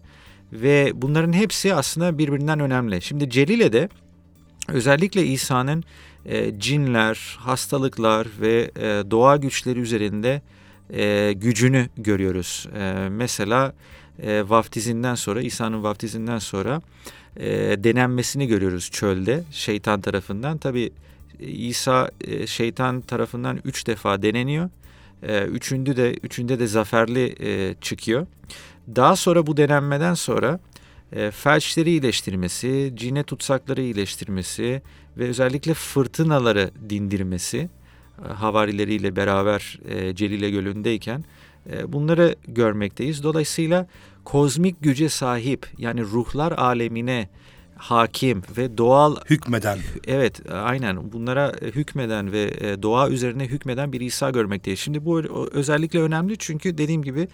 Ve 0.51 0.91
bunların 0.95 1.33
hepsi 1.33 1.73
aslında 1.73 2.17
birbirinden 2.17 2.59
önemli. 2.59 3.01
Şimdi 3.01 3.29
Celile'de 3.29 3.89
özellikle 4.67 5.25
İsa'nın 5.25 5.83
cinler, 6.57 7.37
hastalıklar 7.39 8.27
ve 8.41 8.71
doğa 9.11 9.37
güçleri 9.37 9.79
üzerinde 9.79 10.41
e, 10.93 11.33
gücünü 11.33 11.89
görüyoruz. 11.97 12.67
E, 12.77 13.09
mesela 13.09 13.73
e, 14.21 14.49
vaftizinden 14.49 15.15
sonra, 15.15 15.41
İsa'nın 15.41 15.83
vaftizinden 15.83 16.39
sonra 16.39 16.81
e, 17.37 17.47
denenmesini 17.83 18.47
görüyoruz 18.47 18.89
çölde 18.91 19.43
şeytan 19.51 20.01
tarafından. 20.01 20.57
Tabi 20.57 20.91
İsa 21.39 22.09
e, 22.21 22.47
şeytan 22.47 23.01
tarafından 23.01 23.59
üç 23.65 23.87
defa 23.87 24.21
deneniyor. 24.21 24.69
E, 25.23 25.41
üçüncü 25.43 25.97
de 25.97 26.13
üçünde 26.13 26.59
de 26.59 26.67
zaferli 26.67 27.35
e, 27.39 27.75
çıkıyor. 27.81 28.27
Daha 28.95 29.15
sonra 29.15 29.47
bu 29.47 29.57
denenmeden 29.57 30.13
sonra 30.13 30.59
e, 31.11 31.31
felçleri 31.31 31.89
iyileştirmesi, 31.89 32.93
cine 32.95 33.23
tutsakları 33.23 33.81
iyileştirmesi 33.81 34.81
ve 35.17 35.27
özellikle 35.27 35.73
fırtınaları 35.73 36.71
dindirmesi 36.89 37.69
havarileriyle 38.33 39.15
beraber 39.15 39.79
e, 39.85 40.15
Celile 40.15 40.49
Gölü'ndeyken 40.49 41.23
e, 41.71 41.93
bunları 41.93 42.35
görmekteyiz. 42.47 43.23
Dolayısıyla 43.23 43.87
kozmik 44.25 44.81
güce 44.81 45.09
sahip 45.09 45.67
yani 45.77 46.01
ruhlar 46.01 46.51
alemine 46.51 47.29
hakim 47.77 48.43
ve 48.57 48.77
doğal 48.77 49.15
hükmeden. 49.29 49.79
Evet, 50.07 50.41
aynen 50.51 51.11
bunlara 51.11 51.51
hükmeden 51.61 52.31
ve 52.31 52.43
e, 52.43 52.83
doğa 52.83 53.09
üzerine 53.09 53.45
hükmeden 53.45 53.93
bir 53.93 54.01
İsa 54.01 54.29
görmekteyiz. 54.29 54.79
Şimdi 54.79 55.05
bu 55.05 55.19
özellikle 55.51 55.99
önemli 55.99 56.37
çünkü 56.37 56.77
dediğim 56.77 57.03
gibi 57.03 57.27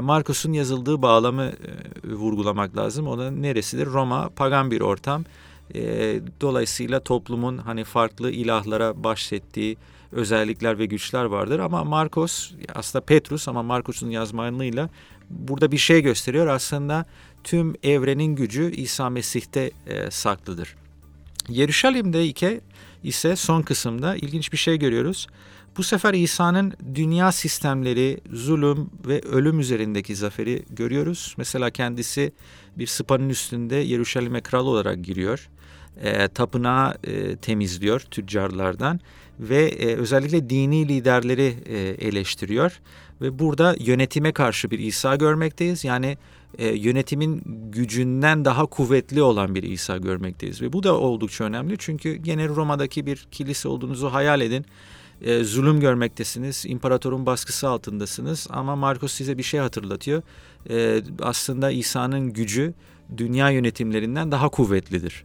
Markus'un 0.00 0.52
yazıldığı 0.52 1.02
bağlamı 1.02 1.52
vurgulamak 2.04 2.76
lazım. 2.76 3.06
O 3.06 3.18
da 3.18 3.30
neresidir? 3.30 3.86
Roma 3.86 4.28
pagan 4.28 4.70
bir 4.70 4.80
ortam. 4.80 5.24
Dolayısıyla 6.40 7.00
toplumun 7.00 7.58
hani 7.58 7.84
farklı 7.84 8.30
ilahlara 8.30 9.04
bahsettiği 9.04 9.76
özellikler 10.12 10.78
ve 10.78 10.86
güçler 10.86 11.24
vardır. 11.24 11.58
Ama 11.58 11.84
Marcos 11.84 12.52
aslında 12.74 13.04
Petrus 13.04 13.48
ama 13.48 13.62
Marcos'un 13.62 14.10
yazmanlığıyla 14.10 14.88
burada 15.30 15.72
bir 15.72 15.78
şey 15.78 16.02
gösteriyor. 16.02 16.46
Aslında 16.46 17.04
tüm 17.44 17.74
evrenin 17.82 18.36
gücü 18.36 18.70
İsa 18.70 19.10
Mesih'te 19.10 19.70
e, 19.86 20.10
saklıdır. 20.10 20.76
Yeruşalim'de 21.48 22.26
ise, 22.26 22.60
ise 23.02 23.36
son 23.36 23.62
kısımda 23.62 24.16
ilginç 24.16 24.52
bir 24.52 24.58
şey 24.58 24.78
görüyoruz. 24.78 25.26
Bu 25.76 25.82
sefer 25.82 26.14
İsa'nın 26.14 26.72
dünya 26.94 27.32
sistemleri, 27.32 28.20
zulüm 28.32 28.90
ve 29.06 29.20
ölüm 29.20 29.60
üzerindeki 29.60 30.16
zaferi 30.16 30.62
görüyoruz. 30.70 31.34
Mesela 31.38 31.70
kendisi 31.70 32.32
bir 32.76 32.86
sıpanın 32.86 33.28
üstünde 33.28 33.76
Yeruşalim'e 33.76 34.40
kral 34.40 34.66
olarak 34.66 35.04
giriyor. 35.04 35.48
E, 36.02 36.28
tapınağı 36.28 36.94
e, 37.04 37.36
temizliyor 37.36 38.00
tüccarlardan 38.00 39.00
ve 39.40 39.64
e, 39.64 39.96
özellikle 39.96 40.50
dini 40.50 40.88
liderleri 40.88 41.54
e, 41.66 41.78
eleştiriyor 41.78 42.80
ve 43.20 43.38
burada 43.38 43.76
yönetime 43.80 44.32
karşı 44.32 44.70
bir 44.70 44.78
İsa 44.78 45.16
görmekteyiz. 45.16 45.84
Yani 45.84 46.16
e, 46.58 46.68
yönetimin 46.68 47.42
gücünden 47.72 48.44
daha 48.44 48.66
kuvvetli 48.66 49.22
olan 49.22 49.54
bir 49.54 49.62
İsa 49.62 49.96
görmekteyiz 49.96 50.62
ve 50.62 50.72
bu 50.72 50.82
da 50.82 50.98
oldukça 50.98 51.44
önemli 51.44 51.78
çünkü 51.78 52.14
gene 52.14 52.48
Roma'daki 52.48 53.06
bir 53.06 53.26
kilise 53.30 53.68
olduğunuzu 53.68 54.12
hayal 54.12 54.40
edin. 54.40 54.66
E, 55.22 55.44
zulüm 55.44 55.80
görmektesiniz, 55.80 56.64
imparatorun 56.68 57.26
baskısı 57.26 57.68
altındasınız 57.68 58.46
ama 58.50 58.76
Markus 58.76 59.12
size 59.12 59.38
bir 59.38 59.42
şey 59.42 59.60
hatırlatıyor. 59.60 60.22
E, 60.70 61.02
aslında 61.22 61.70
İsa'nın 61.70 62.32
gücü 62.32 62.74
dünya 63.16 63.50
yönetimlerinden 63.50 64.32
daha 64.32 64.48
kuvvetlidir. 64.48 65.24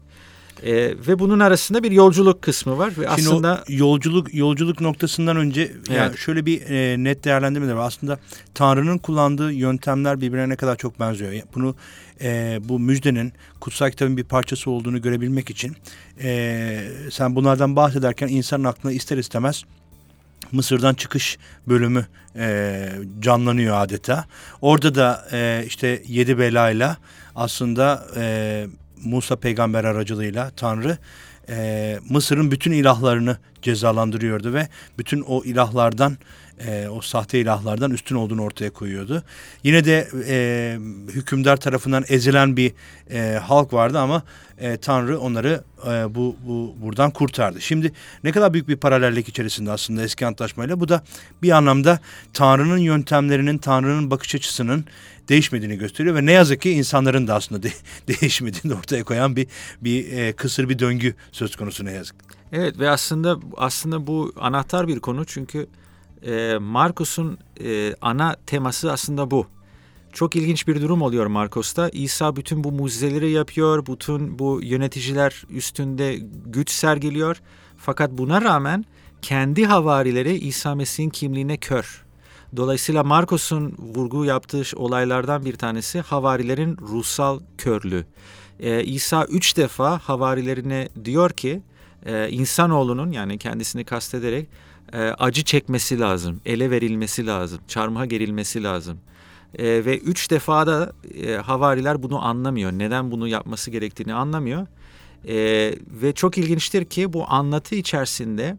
E, 0.64 0.74
ve 1.08 1.20
bunun 1.20 1.40
arasında 1.40 1.84
bir 1.84 1.92
yolculuk 1.92 2.42
kısmı 2.42 2.78
var 2.78 2.90
ve 2.90 2.94
Şimdi 2.94 3.08
aslında 3.08 3.64
yolculuk 3.68 4.34
yolculuk 4.34 4.82
noktasından 4.82 5.38
önce 5.38 5.62
evet. 5.62 5.98
yani 5.98 6.18
şöyle 6.18 6.46
bir 6.46 6.62
e, 6.62 7.04
net 7.04 7.24
değerlendirme 7.24 7.68
de 7.68 7.76
var. 7.76 7.88
Aslında 7.88 8.20
Tanrı'nın 8.54 8.98
kullandığı 8.98 9.52
yöntemler 9.52 10.22
birbirine 10.22 10.50
ne 10.50 10.56
kadar 10.56 10.76
çok 10.76 11.00
benziyor. 11.00 11.34
Bunu 11.56 11.76
e, 12.22 12.60
bu 12.64 12.80
müjdenin 12.80 13.34
kutsal 13.60 13.90
kitabın 13.90 14.18
bir 14.18 14.24
parçası 14.24 14.72
olduğunu 14.72 15.02
görebilmek 15.02 15.50
için 15.50 15.76
e, 16.22 16.88
sen 17.12 17.36
bunlardan 17.36 17.76
bahsederken 17.76 18.28
insanın 18.28 18.64
aklına 18.64 18.94
ister 18.94 19.18
istemez 19.18 19.64
Mısır'dan 20.52 20.94
çıkış 20.94 21.38
bölümü 21.68 22.06
e, 22.36 22.90
canlanıyor 23.20 23.82
adeta. 23.82 24.26
Orada 24.62 24.96
da 24.96 25.28
e, 25.32 25.64
işte 25.68 26.04
yedi 26.08 26.40
belayla 26.40 26.98
aslında 27.36 28.08
e, 28.16 28.66
Musa 29.06 29.36
peygamber 29.36 29.84
aracılığıyla 29.84 30.52
Tanrı 30.58 30.98
e, 31.50 32.00
Mısır'ın 32.10 32.52
bütün 32.52 32.72
ilahlarını 32.72 33.38
cezalandırıyordu 33.62 34.54
ve 34.54 34.68
bütün 34.98 35.22
o 35.22 35.44
ilahlardan 35.44 36.18
e, 36.68 36.88
o 36.88 37.02
sahte 37.02 37.40
ilahlardan 37.40 37.92
üstün 37.92 38.16
olduğunu 38.16 38.42
ortaya 38.42 38.70
koyuyordu. 38.70 39.24
Yine 39.64 39.86
de 39.86 40.08
e, 40.28 40.78
hükümdar 41.12 41.58
tarafından 41.58 42.04
ezilen 42.10 42.58
bir 42.58 42.74
e, 43.12 43.40
halk 43.44 43.74
vardı 43.74 44.00
ama 44.00 44.24
e, 44.58 44.78
Tanrı 44.78 45.20
onları 45.20 45.64
e, 45.88 46.16
bu, 46.16 46.36
bu 46.48 46.76
buradan 46.82 47.12
kurtardı. 47.12 47.62
Şimdi 47.62 47.92
ne 48.24 48.32
kadar 48.32 48.54
büyük 48.54 48.68
bir 48.68 48.78
paralellik 48.78 49.30
içerisinde 49.30 49.72
aslında 49.72 50.04
eski 50.04 50.26
antlaşmayla 50.26 50.80
bu 50.80 50.90
da 50.90 51.04
bir 51.42 51.52
anlamda 51.52 52.00
Tanrı'nın 52.34 52.78
yöntemlerinin, 52.78 53.58
Tanrı'nın 53.58 54.12
bakış 54.12 54.36
açısının 54.36 54.86
değişmediğini 55.30 55.78
gösteriyor 55.78 56.16
ve 56.16 56.26
ne 56.26 56.32
yazık 56.32 56.62
ki 56.62 56.72
insanların 56.72 57.28
da 57.28 57.36
aslında 57.36 57.64
de, 57.64 57.72
değişmediğini 58.08 58.78
ortaya 58.78 59.04
koyan 59.04 59.36
bir 59.36 59.48
bir 59.82 60.12
e, 60.12 60.34
kısır 60.34 60.70
bir 60.70 60.80
döngü 60.80 61.16
söz 61.32 61.56
konusu 61.56 61.86
ne 61.86 61.92
yazık. 61.92 62.16
Evet 62.52 62.80
ve 62.80 62.90
aslında 62.90 63.40
aslında 63.58 64.08
bu 64.08 64.34
anahtar 64.40 64.88
bir 64.88 65.00
konu 65.00 65.26
çünkü 65.26 65.68
e, 66.26 66.58
Markus'un 66.58 67.38
e, 67.64 67.96
ana 68.02 68.36
teması 68.46 68.92
aslında 68.92 69.32
bu. 69.32 69.48
Çok 70.14 70.36
ilginç 70.36 70.68
bir 70.68 70.82
durum 70.82 71.02
oluyor 71.02 71.26
Markos'ta. 71.26 71.90
İsa 71.90 72.36
bütün 72.36 72.64
bu 72.64 72.72
mucizeleri 72.72 73.32
yapıyor, 73.32 73.86
bütün 73.86 74.40
bu 74.40 74.60
yöneticiler 74.64 75.44
üstünde 75.50 76.18
güç 76.46 76.72
sergiliyor. 76.72 77.42
Fakat 77.78 78.12
buna 78.12 78.42
rağmen 78.42 78.86
kendi 79.22 79.66
havarileri 79.66 80.34
İsa 80.38 80.76
Mesih'in 80.76 81.10
kimliğine 81.10 81.58
kör. 81.58 82.05
Dolayısıyla 82.58 83.04
Markos'un 83.04 83.76
vurgu 83.80 84.26
yaptığı 84.26 84.64
olaylardan 84.76 85.46
bir 85.46 85.56
tanesi 85.56 86.00
havarilerin 86.00 86.78
ruhsal 86.78 87.40
körlüğü. 87.58 88.06
Ee, 88.60 88.84
İsa 88.84 89.26
üç 89.26 89.58
defa 89.58 90.00
havarilerine 90.00 90.90
diyor 91.06 91.30
ki 91.30 91.62
e, 92.06 92.30
insanoğlunun 92.30 93.12
yani 93.12 93.38
kendisini 93.38 93.84
kastederek 93.84 94.48
e, 94.94 95.00
acı 95.00 95.44
çekmesi 95.44 96.00
lazım, 96.00 96.42
ele 96.46 96.72
verilmesi 96.72 97.28
lazım, 97.28 97.60
çarmıha 97.68 98.06
gerilmesi 98.06 98.64
lazım. 98.64 98.98
E, 99.60 99.64
ve 99.64 99.98
üç 99.98 100.32
defa 100.32 100.68
da 100.68 100.94
e, 101.24 101.36
havariler 101.36 102.04
bunu 102.04 102.26
anlamıyor. 102.26 102.72
Neden 102.72 103.12
bunu 103.12 103.28
yapması 103.28 103.72
gerektiğini 103.72 104.14
anlamıyor. 104.14 104.68
E, 105.28 105.36
ve 106.02 106.14
çok 106.14 106.38
ilginçtir 106.38 106.86
ki 106.86 107.14
bu 107.14 107.26
anlatı 107.28 107.76
içerisinde 107.76 108.58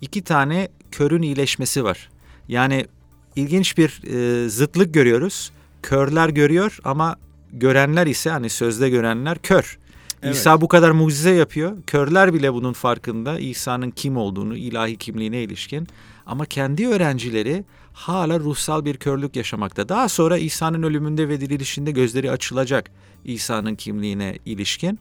iki 0.00 0.24
tane 0.24 0.68
körün 0.90 1.22
iyileşmesi 1.22 1.84
var. 1.84 2.08
Yani 2.48 2.86
ilginç 3.36 3.78
bir 3.78 4.02
e, 4.06 4.48
zıtlık 4.48 4.94
görüyoruz. 4.94 5.52
Körler 5.82 6.28
görüyor 6.28 6.78
ama 6.84 7.16
görenler 7.52 8.06
ise 8.06 8.30
hani 8.30 8.50
sözde 8.50 8.90
görenler 8.90 9.38
kör. 9.38 9.78
Evet. 10.22 10.34
İsa 10.34 10.60
bu 10.60 10.68
kadar 10.68 10.90
mucize 10.90 11.30
yapıyor. 11.30 11.76
Körler 11.86 12.34
bile 12.34 12.54
bunun 12.54 12.72
farkında. 12.72 13.38
İsa'nın 13.38 13.90
kim 13.90 14.16
olduğunu, 14.16 14.56
ilahi 14.56 14.96
kimliğine 14.96 15.42
ilişkin. 15.42 15.88
Ama 16.26 16.46
kendi 16.46 16.88
öğrencileri 16.88 17.64
hala 17.92 18.40
ruhsal 18.40 18.84
bir 18.84 18.96
körlük 18.96 19.36
yaşamakta. 19.36 19.88
Daha 19.88 20.08
sonra 20.08 20.38
İsa'nın 20.38 20.82
ölümünde 20.82 21.28
ve 21.28 21.40
dirilişinde 21.40 21.90
gözleri 21.90 22.30
açılacak 22.30 22.90
İsa'nın 23.24 23.74
kimliğine 23.74 24.38
ilişkin. 24.46 24.98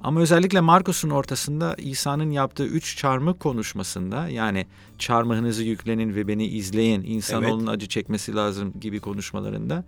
Ama 0.00 0.20
özellikle 0.20 0.60
Markus'un 0.60 1.10
ortasında 1.10 1.74
İsa'nın 1.78 2.30
yaptığı 2.30 2.66
üç 2.66 2.96
çarmıh 2.96 3.34
konuşmasında 3.38 4.28
yani 4.28 4.66
çarmıhınızı 4.98 5.64
yüklenin 5.64 6.14
ve 6.14 6.28
beni 6.28 6.46
izleyin, 6.46 7.02
insanoğlunun 7.02 7.66
evet. 7.66 7.74
acı 7.74 7.88
çekmesi 7.88 8.34
lazım 8.34 8.72
gibi 8.80 9.00
konuşmalarında. 9.00 9.84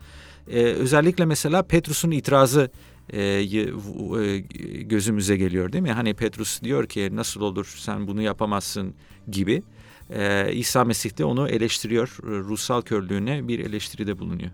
Ee, 0.50 0.62
özellikle 0.62 1.24
mesela 1.24 1.62
Petrus'un 1.62 2.10
itirazı 2.10 2.70
e, 3.12 3.22
e, 3.22 4.38
gözümüze 4.82 5.36
geliyor 5.36 5.72
değil 5.72 5.82
mi? 5.82 5.92
Hani 5.92 6.14
Petrus 6.14 6.62
diyor 6.62 6.86
ki 6.86 7.08
nasıl 7.12 7.40
olur 7.40 7.74
sen 7.78 8.06
bunu 8.06 8.22
yapamazsın 8.22 8.94
gibi. 9.30 9.62
Ee, 10.10 10.52
İsa 10.52 10.84
Mesih 10.84 11.18
de 11.18 11.24
onu 11.24 11.48
eleştiriyor. 11.48 12.18
Ruhsal 12.22 12.82
körlüğüne 12.82 13.48
bir 13.48 13.58
eleştiride 13.58 14.18
bulunuyor. 14.18 14.50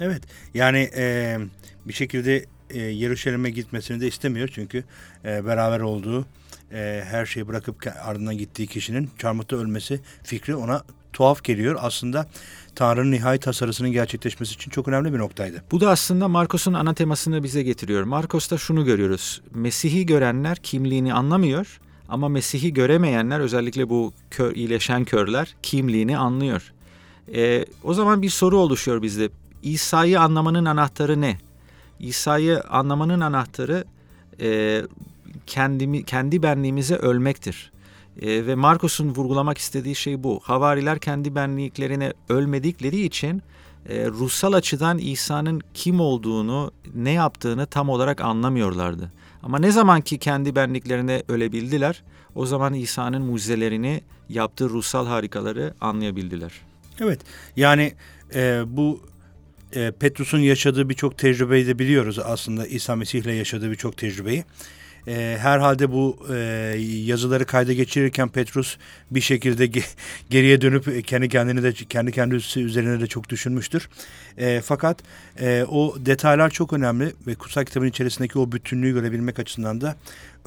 Evet 0.00 0.22
yani 0.54 0.90
e, 0.96 1.36
bir 1.84 1.92
şekilde 1.92 2.44
e, 2.74 2.80
Yeruşalim'e 2.80 3.50
gitmesini 3.50 4.00
de 4.00 4.08
istemiyor. 4.08 4.48
Çünkü 4.48 4.84
e, 5.24 5.46
beraber 5.46 5.80
olduğu 5.80 6.26
e, 6.72 7.04
her 7.06 7.26
şeyi 7.26 7.48
bırakıp 7.48 7.86
ardından 8.02 8.38
gittiği 8.38 8.66
kişinin 8.66 9.10
çarmıhta 9.18 9.56
ölmesi 9.56 10.00
fikri 10.22 10.56
ona 10.56 10.82
tuhaf 11.12 11.44
geliyor. 11.44 11.76
Aslında 11.80 12.26
Tanrı'nın 12.74 13.10
nihai 13.10 13.38
tasarısının 13.38 13.92
gerçekleşmesi 13.92 14.54
için 14.54 14.70
çok 14.70 14.88
önemli 14.88 15.12
bir 15.12 15.18
noktaydı. 15.18 15.64
Bu 15.70 15.80
da 15.80 15.90
aslında 15.90 16.28
Markos'un 16.28 16.74
ana 16.74 16.94
temasını 16.94 17.42
bize 17.42 17.62
getiriyor. 17.62 18.02
Markos'ta 18.02 18.58
şunu 18.58 18.84
görüyoruz. 18.84 19.42
Mesih'i 19.54 20.06
görenler 20.06 20.56
kimliğini 20.56 21.14
anlamıyor 21.14 21.80
ama 22.08 22.28
Mesih'i 22.28 22.72
göremeyenler 22.72 23.40
özellikle 23.40 23.88
bu 23.88 24.12
kör, 24.30 24.54
iyileşen 24.54 25.04
körler 25.04 25.54
kimliğini 25.62 26.18
anlıyor. 26.18 26.72
E, 27.34 27.64
o 27.82 27.94
zaman 27.94 28.22
bir 28.22 28.30
soru 28.30 28.58
oluşuyor 28.58 29.02
bizde. 29.02 29.28
İsa'yı 29.62 30.20
anlamanın 30.20 30.64
anahtarı 30.64 31.20
ne? 31.20 31.38
İsa'yı 32.00 32.60
anlamanın 32.60 33.20
anahtarı 33.20 33.84
e, 34.40 34.82
kendimi, 35.46 36.04
kendi 36.04 36.42
benliğimize 36.42 36.96
ölmektir. 36.96 37.72
E, 38.22 38.46
ve 38.46 38.54
Markus'un 38.54 39.14
vurgulamak 39.14 39.58
istediği 39.58 39.94
şey 39.94 40.22
bu. 40.22 40.40
Havariler 40.42 40.98
kendi 40.98 41.34
benliklerine 41.34 42.12
ölmedikleri 42.28 43.00
için 43.00 43.42
e, 43.88 44.06
ruhsal 44.06 44.52
açıdan 44.52 44.98
İsa'nın 44.98 45.60
kim 45.74 46.00
olduğunu, 46.00 46.70
ne 46.94 47.10
yaptığını 47.10 47.66
tam 47.66 47.88
olarak 47.88 48.20
anlamıyorlardı. 48.20 49.12
Ama 49.42 49.58
ne 49.58 49.70
zaman 49.70 50.00
ki 50.00 50.18
kendi 50.18 50.56
benliklerine 50.56 51.22
ölebildiler, 51.28 52.02
o 52.34 52.46
zaman 52.46 52.74
İsa'nın 52.74 53.22
mucizelerini, 53.22 54.02
yaptığı 54.28 54.68
ruhsal 54.68 55.06
harikaları 55.06 55.74
anlayabildiler. 55.80 56.52
Evet, 57.00 57.20
yani 57.56 57.92
e, 58.34 58.62
bu 58.66 59.00
e, 59.74 59.90
Petrus'un 59.90 60.38
yaşadığı 60.38 60.88
birçok 60.88 61.18
tecrübeyi 61.18 61.66
de 61.66 61.78
biliyoruz 61.78 62.18
aslında 62.18 62.66
İsa 62.66 62.96
Mesih'le 62.96 63.26
yaşadığı 63.26 63.70
birçok 63.70 63.96
tecrübeyi. 63.96 64.44
E, 65.08 65.38
herhalde 65.40 65.92
bu 65.92 66.26
e, 66.34 66.36
yazıları 67.04 67.44
kayda 67.44 67.72
geçirirken 67.72 68.28
Petrus 68.28 68.76
bir 69.10 69.20
şekilde 69.20 69.66
ge 69.66 69.82
geriye 70.30 70.60
dönüp 70.60 71.06
kendi 71.06 71.28
kendini 71.28 71.62
de 71.62 71.72
kendi 71.72 72.12
kendisi 72.12 72.60
üzerine 72.60 73.00
de 73.00 73.06
çok 73.06 73.28
düşünmüştür. 73.28 73.88
E, 74.38 74.60
fakat 74.64 74.98
e, 75.40 75.64
o 75.70 75.96
detaylar 75.98 76.50
çok 76.50 76.72
önemli 76.72 77.12
ve 77.26 77.34
kutsal 77.34 77.64
kitabın 77.64 77.86
içerisindeki 77.86 78.38
o 78.38 78.52
bütünlüğü 78.52 78.92
görebilmek 78.92 79.38
açısından 79.38 79.80
da 79.80 79.96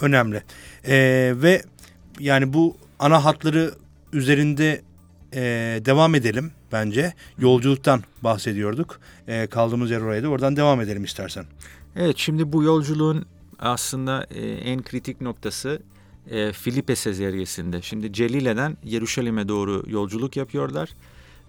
önemli. 0.01 0.43
E, 0.87 0.95
ve 1.35 1.61
yani 2.19 2.53
bu 2.53 2.77
ana 2.99 3.25
hatları 3.25 3.71
üzerinde 4.13 4.81
e, 5.33 5.41
devam 5.85 6.15
edelim 6.15 6.51
bence. 6.71 7.13
Yolculuktan 7.39 8.03
bahsediyorduk. 8.23 8.99
E, 9.27 9.47
kaldığımız 9.47 9.91
yer 9.91 10.01
oraydı. 10.01 10.27
Oradan 10.27 10.55
devam 10.55 10.81
edelim 10.81 11.03
istersen. 11.03 11.45
Evet 11.95 12.17
şimdi 12.17 12.53
bu 12.53 12.63
yolculuğun 12.63 13.25
aslında 13.59 14.27
e, 14.31 14.47
en 14.49 14.81
kritik 14.81 15.21
noktası 15.21 15.81
e, 16.31 16.51
Filipe 16.51 16.95
Sezeryesi'nde. 16.95 17.81
Şimdi 17.81 18.13
Celile'den 18.13 18.77
Yeruşalim'e 18.83 19.47
doğru 19.47 19.83
yolculuk 19.87 20.37
yapıyorlar 20.37 20.89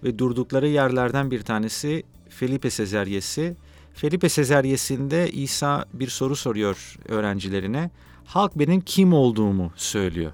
ve 0.04 0.18
durdukları 0.18 0.68
yerlerden 0.68 1.30
bir 1.30 1.42
tanesi 1.42 2.02
Filipe 2.28 2.70
Sezeryesi. 2.70 3.56
Filipe 3.94 4.28
Sezeryesi'nde 4.28 5.30
İsa 5.30 5.84
bir 5.92 6.08
soru 6.08 6.36
soruyor 6.36 6.96
öğrencilerine. 7.08 7.90
Halk 8.24 8.58
benim 8.58 8.80
kim 8.80 9.12
olduğumu 9.12 9.72
söylüyor. 9.76 10.32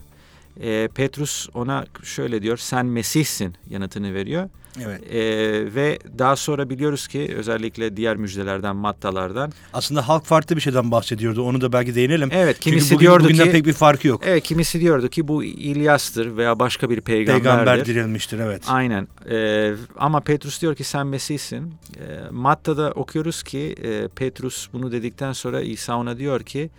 E, 0.61 0.89
Petrus 0.95 1.49
ona 1.55 1.87
şöyle 2.03 2.43
diyor, 2.43 2.57
sen 2.57 2.87
Mesih'sin 2.87 3.55
yanıtını 3.71 4.15
veriyor. 4.15 4.51
Evet. 4.83 5.13
E, 5.13 5.75
ve 5.75 5.99
daha 6.19 6.37
sonra 6.37 6.71
biliyoruz 6.71 7.09
ki 7.09 7.35
özellikle 7.37 7.97
diğer 7.97 8.17
müjdelerden, 8.17 8.77
mattalardan. 8.77 9.53
Aslında 9.73 10.09
halk 10.09 10.25
farklı 10.25 10.57
bir 10.57 10.61
şeyden 10.61 10.91
bahsediyordu. 10.91 11.43
Onu 11.43 11.61
da 11.61 11.73
belki 11.73 11.95
değinelim. 11.95 12.29
Evet. 12.33 12.61
Kimisi 12.61 12.81
Çünkü 12.81 12.95
bugün, 12.95 13.07
diyordu 13.07 13.25
bugünden 13.25 13.45
ki, 13.45 13.53
pek 13.53 13.67
bir 13.67 13.73
farkı 13.73 14.09
yok. 14.09 14.23
Evet. 14.27 14.43
Kimisi 14.43 14.81
diyordu 14.81 15.09
ki 15.09 15.29
bu 15.29 15.45
İlyas'tır 15.45 16.37
veya 16.37 16.59
başka 16.59 16.91
bir 16.91 17.01
peygamberdir. 17.01 17.45
Peygamber 17.45 17.85
dirilmiştir 17.87 18.39
evet. 18.39 18.63
Aynen. 18.69 19.09
E, 19.31 19.73
ama 19.97 20.21
Petrus 20.21 20.63
diyor 20.63 20.75
ki 20.75 20.85
sen 20.85 21.07
Mesih'sin. 21.07 21.75
E, 21.97 22.31
Matta'da 22.31 22.91
okuyoruz 22.91 23.43
ki 23.43 23.75
e, 23.83 24.09
Petrus 24.09 24.69
bunu 24.73 24.93
dedikten 24.93 25.33
sonra 25.33 25.61
İsa 25.61 25.97
ona 25.97 26.19
diyor 26.19 26.41
ki 26.41 26.71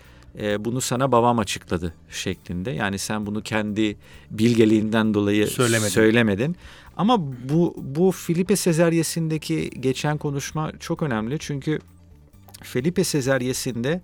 e, 0.42 0.66
bunu 0.66 0.82
sana 0.82 1.12
babam 1.12 1.40
açıkladı 1.40 1.94
şeklinde. 2.10 2.72
Yani 2.72 3.00
sen 3.00 3.26
bunu 3.26 3.42
kendi 3.42 3.98
bilgeliğinden 4.32 5.14
dolayı 5.14 5.48
söylemedin. 5.48 5.90
söylemedin. 5.90 6.56
Ama 6.98 7.20
bu 7.50 7.76
bu 7.78 8.12
Filipe 8.12 8.56
Sezeryesi'ndeki 8.56 9.70
geçen 9.70 10.18
konuşma 10.18 10.72
çok 10.80 11.04
önemli 11.04 11.40
çünkü 11.40 11.80
Filipe 12.64 13.04
Sezeryesi'nde 13.04 14.02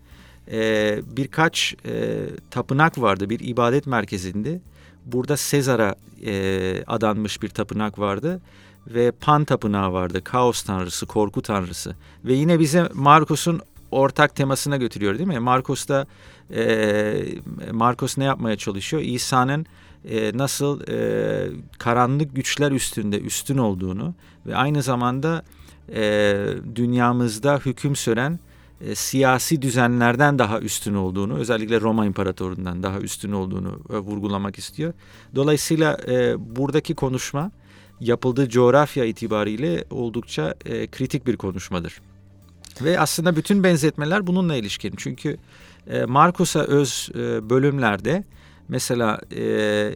e, 0.51 0.99
birkaç 1.17 1.75
e, 1.85 2.25
tapınak 2.51 3.01
vardı, 3.01 3.29
bir 3.29 3.39
ibadet 3.39 3.87
merkezinde. 3.87 4.61
Burada 5.05 5.37
Sezar'a 5.37 5.95
e, 6.25 6.83
adanmış 6.87 7.41
bir 7.41 7.49
tapınak 7.49 7.99
vardı 7.99 8.41
ve 8.87 9.11
Pan 9.11 9.45
tapınağı 9.45 9.93
vardı, 9.93 10.23
kaos 10.23 10.63
tanrısı, 10.63 11.05
korku 11.05 11.41
tanrısı. 11.41 11.95
Ve 12.25 12.33
yine 12.33 12.59
bize 12.59 12.89
Markus'un 12.93 13.61
ortak 13.91 14.35
temasına 14.35 14.77
götürüyor 14.77 15.17
değil 15.17 15.27
mi? 15.27 15.39
Marcos 15.39 15.87
da 15.87 16.07
e, 16.53 17.23
Marcos 17.71 18.17
ne 18.17 18.23
yapmaya 18.23 18.55
çalışıyor? 18.55 19.03
İsa'nın 19.03 19.65
e, 20.09 20.37
nasıl 20.37 20.81
e, 20.87 21.49
karanlık 21.77 22.35
güçler 22.35 22.71
üstünde 22.71 23.19
üstün 23.19 23.57
olduğunu 23.57 24.13
ve 24.45 24.55
aynı 24.55 24.81
zamanda 24.81 25.43
e, 25.95 26.35
dünyamızda 26.75 27.57
hüküm 27.57 27.95
süren 27.95 28.39
e, 28.81 28.95
siyasi 28.95 29.61
düzenlerden 29.61 30.39
daha 30.39 30.59
üstün 30.59 30.93
olduğunu, 30.93 31.37
özellikle 31.37 31.81
Roma 31.81 32.05
İmparatorluğundan 32.05 32.83
daha 32.83 32.99
üstün 32.99 33.31
olduğunu 33.31 33.79
e, 33.93 33.97
vurgulamak 33.97 34.57
istiyor. 34.57 34.93
Dolayısıyla 35.35 35.97
e, 36.07 36.35
buradaki 36.55 36.95
konuşma 36.95 37.51
yapıldığı 37.99 38.49
coğrafya 38.49 39.05
itibariyle 39.05 39.85
oldukça 39.89 40.55
e, 40.65 40.87
kritik 40.87 41.27
bir 41.27 41.37
konuşmadır. 41.37 42.01
Ve 42.81 42.99
aslında 42.99 43.35
bütün 43.35 43.63
benzetmeler 43.63 44.27
bununla 44.27 44.55
ilişkin. 44.55 44.93
Çünkü 44.97 45.37
e, 45.87 46.05
Markus'a 46.05 46.59
öz 46.59 47.09
e, 47.15 47.49
bölümlerde 47.49 48.23
mesela 48.67 49.19
e, 49.35 49.95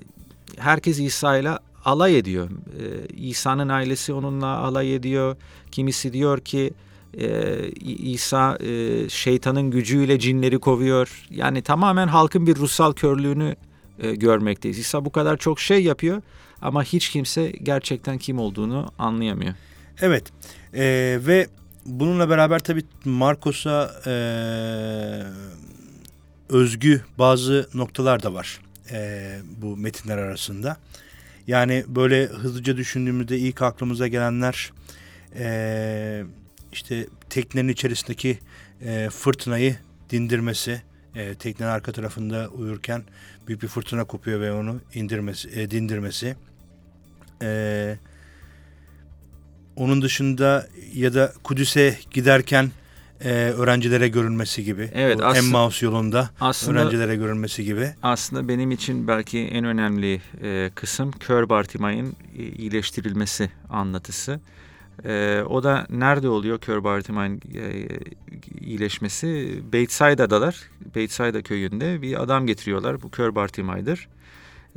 herkes 0.57 0.99
İsa 0.99 1.37
ile 1.37 1.57
alay 1.85 2.17
ediyor. 2.17 2.49
E, 2.49 3.07
İsa'nın 3.13 3.69
ailesi 3.69 4.13
onunla 4.13 4.47
alay 4.47 4.95
ediyor. 4.95 5.35
Kimisi 5.71 6.13
diyor 6.13 6.39
ki 6.39 6.73
e, 7.17 7.69
İsa 7.83 8.57
e, 8.57 9.09
şeytanın 9.09 9.71
gücüyle 9.71 10.19
cinleri 10.19 10.59
kovuyor. 10.59 11.27
Yani 11.29 11.61
tamamen 11.61 12.07
halkın 12.07 12.47
bir 12.47 12.55
ruhsal 12.55 12.93
körlüğünü 12.93 13.55
e, 13.99 14.15
görmekteyiz. 14.15 14.79
İsa 14.79 15.05
bu 15.05 15.11
kadar 15.11 15.37
çok 15.37 15.59
şey 15.59 15.83
yapıyor 15.83 16.21
ama 16.61 16.83
hiç 16.83 17.09
kimse 17.09 17.49
gerçekten 17.49 18.17
kim 18.17 18.39
olduğunu 18.39 18.85
anlayamıyor. 18.99 19.53
Evet 20.01 20.23
e, 20.73 20.83
ve 21.27 21.47
bununla 21.85 22.29
beraber 22.29 22.59
tabii 22.59 22.83
Marcos'a 23.05 23.91
e, 24.05 24.13
özgü 26.49 27.01
bazı 27.17 27.69
noktalar 27.73 28.23
da 28.23 28.33
var 28.33 28.59
e, 28.91 29.39
bu 29.61 29.77
metinler 29.77 30.17
arasında. 30.17 30.77
Yani 31.47 31.83
böyle 31.87 32.25
hızlıca 32.25 32.77
düşündüğümüzde 32.77 33.37
ilk 33.37 33.61
aklımıza 33.61 34.07
gelenler 34.07 34.71
e, 35.35 36.23
işte 36.71 37.07
teknenin 37.29 37.69
içerisindeki 37.69 38.39
e, 38.81 39.09
fırtınayı 39.09 39.75
dindirmesi, 40.09 40.81
e, 41.15 41.35
teknenin 41.35 41.69
arka 41.69 41.91
tarafında 41.91 42.49
uyurken 42.49 43.03
büyük 43.47 43.61
bir 43.61 43.67
fırtına 43.67 44.03
kopuyor 44.03 44.41
ve 44.41 44.51
onu 44.51 44.81
indirmesi, 44.93 45.49
e, 45.59 45.71
dindirmesi. 45.71 46.35
E, 47.41 47.97
onun 49.75 50.01
dışında 50.01 50.67
ya 50.93 51.13
da 51.13 51.33
Kudüs'e 51.43 51.97
giderken 52.11 52.71
e, 53.21 53.29
öğrencilere 53.29 54.07
görünmesi 54.07 54.63
gibi. 54.63 54.91
Evet, 54.93 55.19
aslında, 55.21 55.37
Emmaus 55.37 55.83
yolunda 55.83 56.29
aslında, 56.39 56.79
öğrencilere 56.79 57.15
görünmesi 57.15 57.63
gibi. 57.63 57.93
Aslında 58.03 58.47
benim 58.47 58.71
için 58.71 59.07
belki 59.07 59.39
en 59.39 59.65
önemli 59.65 60.21
e, 60.43 60.71
kısım 60.75 61.11
kör 61.11 61.49
Bartimay'ın 61.49 62.15
iyileştirilmesi 62.57 63.49
anlatısı. 63.69 64.39
E, 65.05 65.41
o 65.49 65.63
da 65.63 65.87
nerede 65.89 66.29
oluyor 66.29 66.59
kör 66.59 66.83
Bartimay'ın 66.83 67.41
e, 67.55 67.87
iyileşmesi? 68.61 69.59
Beytsayda'dalar. 69.73 70.55
Beytsayda 70.95 71.41
köyünde 71.41 72.01
bir 72.01 72.23
adam 72.23 72.47
getiriyorlar. 72.47 73.01
Bu 73.01 73.11
kör 73.11 73.35
Bartimay'dır. 73.35 74.07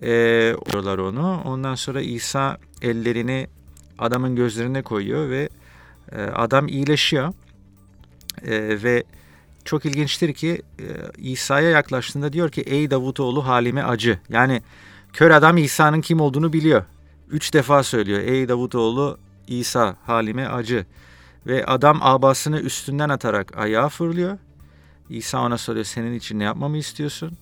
E, 0.02 0.54
onu. 0.98 1.42
Ondan 1.44 1.74
sonra 1.74 2.00
İsa 2.00 2.58
ellerini 2.82 3.46
adamın 3.98 4.37
gözlerine 4.37 4.82
koyuyor 4.82 5.30
ve 5.30 5.48
e, 6.12 6.22
adam 6.22 6.68
iyileşiyor. 6.68 7.32
E, 8.42 8.82
ve 8.82 9.04
çok 9.64 9.87
ilginçtir 9.87 10.34
ki 10.34 10.62
e, 10.78 10.84
İsa'ya 11.18 11.70
yaklaştığında 11.70 12.32
diyor 12.32 12.50
ki 12.50 12.61
ey 12.61 12.90
Davutoğlu 12.90 13.46
halime 13.46 13.82
acı. 13.82 14.18
Yani 14.28 14.62
kör 15.12 15.30
adam 15.30 15.56
İsa'nın 15.56 16.00
kim 16.00 16.20
olduğunu 16.20 16.52
biliyor. 16.52 16.84
Üç 17.30 17.54
defa 17.54 17.82
söylüyor 17.82 18.20
ey 18.20 18.48
Davutoğlu 18.48 19.18
İsa 19.46 19.96
halime 20.06 20.46
acı. 20.46 20.87
Ve 21.46 21.66
adam 21.66 21.98
abasını 22.02 22.61
üstünden 22.61 23.08
atarak 23.08 23.58
ayağa 23.58 23.88
fırlıyor. 23.88 24.38
İsa 25.11 25.40
ona 25.40 25.58
soruyor 25.58 25.84
senin 25.84 26.14
için 26.14 26.38
ne 26.38 26.44
yapmamı 26.44 26.76
istiyorsun? 26.76 27.32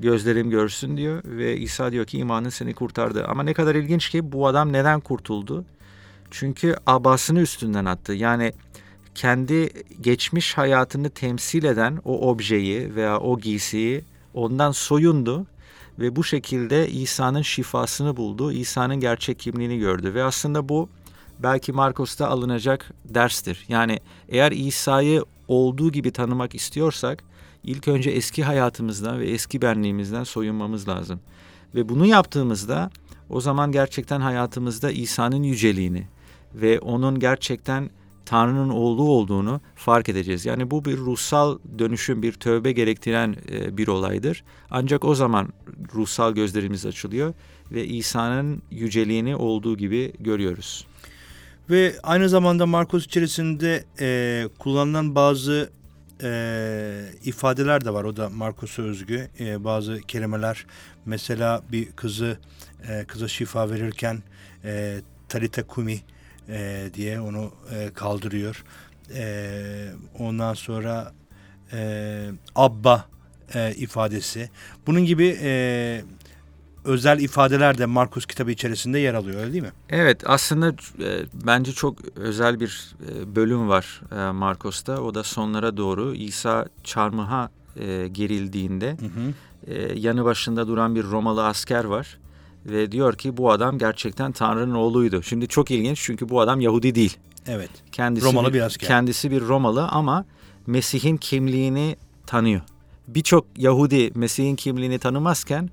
Gözlerim 0.00 0.50
görsün 0.50 0.96
diyor 0.96 1.22
ve 1.24 1.56
İsa 1.56 1.92
diyor 1.92 2.04
ki 2.04 2.18
imanın 2.18 2.48
seni 2.48 2.74
kurtardı. 2.74 3.24
Ama 3.24 3.42
ne 3.42 3.54
kadar 3.54 3.74
ilginç 3.74 4.08
ki 4.08 4.32
bu 4.32 4.46
adam 4.46 4.72
neden 4.72 5.00
kurtuldu? 5.00 5.64
Çünkü 6.30 6.76
abasını 6.86 7.40
üstünden 7.40 7.84
attı. 7.84 8.12
Yani 8.12 8.52
kendi 9.14 9.70
geçmiş 10.00 10.58
hayatını 10.58 11.10
temsil 11.10 11.64
eden 11.64 11.98
o 12.04 12.30
objeyi 12.30 12.94
veya 12.94 13.20
o 13.20 13.38
giysiyi 13.38 14.04
ondan 14.34 14.72
soyundu 14.72 15.46
ve 15.98 16.16
bu 16.16 16.24
şekilde 16.24 16.90
İsa'nın 16.90 17.42
şifasını 17.42 18.16
buldu. 18.16 18.52
İsa'nın 18.52 19.00
gerçek 19.00 19.38
kimliğini 19.38 19.78
gördü 19.78 20.14
ve 20.14 20.24
aslında 20.24 20.68
bu 20.68 20.88
belki 21.38 21.72
Marcos'ta 21.72 22.28
alınacak 22.28 22.90
derstir. 23.04 23.64
Yani 23.68 24.00
eğer 24.28 24.52
İsa'yı 24.52 25.24
olduğu 25.48 25.92
gibi 25.92 26.10
tanımak 26.10 26.54
istiyorsak 26.54 27.24
ilk 27.64 27.88
önce 27.88 28.10
eski 28.10 28.44
hayatımızdan 28.44 29.20
ve 29.20 29.30
eski 29.30 29.62
benliğimizden 29.62 30.24
soyunmamız 30.24 30.88
lazım. 30.88 31.20
Ve 31.74 31.88
bunu 31.88 32.06
yaptığımızda 32.06 32.90
o 33.30 33.40
zaman 33.40 33.72
gerçekten 33.72 34.20
hayatımızda 34.20 34.90
İsa'nın 34.90 35.42
yüceliğini 35.42 36.06
ve 36.54 36.80
onun 36.80 37.18
gerçekten 37.18 37.90
Tanrı'nın 38.28 38.68
oğlu 38.68 39.02
olduğunu 39.02 39.60
fark 39.74 40.08
edeceğiz. 40.08 40.46
Yani 40.46 40.70
bu 40.70 40.84
bir 40.84 40.96
ruhsal 40.96 41.58
dönüşüm, 41.78 42.22
bir 42.22 42.32
tövbe 42.32 42.72
gerektiren 42.72 43.36
e, 43.52 43.76
bir 43.76 43.88
olaydır. 43.88 44.44
Ancak 44.70 45.04
o 45.04 45.14
zaman 45.14 45.48
ruhsal 45.94 46.32
gözlerimiz 46.32 46.86
açılıyor 46.86 47.34
ve 47.72 47.86
İsa'nın 47.86 48.62
yüceliğini 48.70 49.36
olduğu 49.36 49.76
gibi 49.76 50.12
görüyoruz. 50.20 50.86
Ve 51.70 51.94
aynı 52.02 52.28
zamanda 52.28 52.66
Markus 52.66 53.06
içerisinde 53.06 53.84
e, 54.00 54.48
kullanılan 54.58 55.14
bazı 55.14 55.70
e, 56.22 57.04
ifadeler 57.24 57.84
de 57.84 57.94
var. 57.94 58.04
O 58.04 58.16
da 58.16 58.30
Markus'a 58.30 58.82
özgü. 58.82 59.28
E, 59.40 59.64
bazı 59.64 60.00
kelimeler 60.00 60.66
mesela 61.06 61.62
bir 61.72 61.92
kızı 61.92 62.38
e, 62.88 63.04
kıza 63.04 63.28
şifa 63.28 63.70
verirken 63.70 64.22
e, 64.64 65.00
Talita 65.28 65.62
Kumi 65.62 66.00
e, 66.48 66.90
diye 66.94 67.20
onu 67.20 67.52
e, 67.74 67.90
kaldırıyor. 67.94 68.64
E, 69.14 69.92
ondan 70.18 70.54
sonra 70.54 71.12
e, 71.72 72.30
Abba 72.54 73.04
e, 73.54 73.74
ifadesi. 73.74 74.50
Bunun 74.86 75.04
gibi 75.04 75.38
e, 75.42 76.02
özel 76.84 77.20
ifadeler 77.20 77.78
de 77.78 77.86
Markus 77.86 78.26
kitabı 78.26 78.50
içerisinde 78.50 78.98
yer 78.98 79.14
alıyor 79.14 79.40
öyle 79.40 79.52
değil 79.52 79.62
mi? 79.62 79.72
Evet 79.90 80.22
aslında 80.26 80.68
e, 81.04 81.26
bence 81.46 81.72
çok 81.72 81.98
özel 82.16 82.60
bir 82.60 82.94
e, 83.08 83.36
bölüm 83.36 83.68
var 83.68 84.00
e, 84.12 84.32
Markus'ta. 84.32 85.00
O 85.00 85.14
da 85.14 85.22
sonlara 85.22 85.76
doğru 85.76 86.14
İsa 86.14 86.66
çarmıha 86.84 87.50
e, 87.76 88.08
gerildiğinde 88.08 88.90
hı 88.90 89.06
hı. 89.06 89.34
E, 89.66 89.98
yanı 89.98 90.24
başında 90.24 90.68
duran 90.68 90.94
bir 90.94 91.04
Romalı 91.04 91.46
asker 91.46 91.84
var. 91.84 92.18
Ve 92.66 92.92
diyor 92.92 93.16
ki 93.16 93.36
bu 93.36 93.50
adam 93.50 93.78
gerçekten 93.78 94.32
Tanrı'nın 94.32 94.74
oğluydu. 94.74 95.22
Şimdi 95.22 95.48
çok 95.48 95.70
ilginç 95.70 96.00
çünkü 96.02 96.28
bu 96.28 96.40
adam 96.40 96.60
Yahudi 96.60 96.94
değil. 96.94 97.16
Evet. 97.46 97.70
Kendisi 97.92 98.26
Romalı 98.26 98.48
bir, 98.48 98.54
bir 98.54 98.60
asker. 98.60 98.88
Kendisi 98.88 99.30
bir 99.30 99.40
Romalı 99.40 99.88
ama 99.88 100.24
Mesih'in 100.66 101.16
kimliğini 101.16 101.96
tanıyor. 102.26 102.60
Birçok 103.08 103.46
Yahudi 103.56 104.10
Mesih'in 104.14 104.56
kimliğini 104.56 104.98
tanımazken 104.98 105.70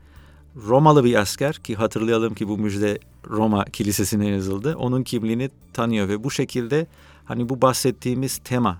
Romalı 0.56 1.04
bir 1.04 1.16
asker 1.16 1.56
ki 1.56 1.76
hatırlayalım 1.76 2.34
ki 2.34 2.48
bu 2.48 2.58
müjde 2.58 3.00
Roma 3.30 3.66
kilisesine 3.66 4.28
yazıldı. 4.28 4.76
Onun 4.76 5.04
kimliğini 5.04 5.50
tanıyor 5.74 6.10
ve 6.10 6.24
bu 6.24 6.32
şekilde 6.32 6.88
hani 7.26 7.50
bu 7.50 7.62
bahsettiğimiz 7.62 8.38
tema 8.38 8.80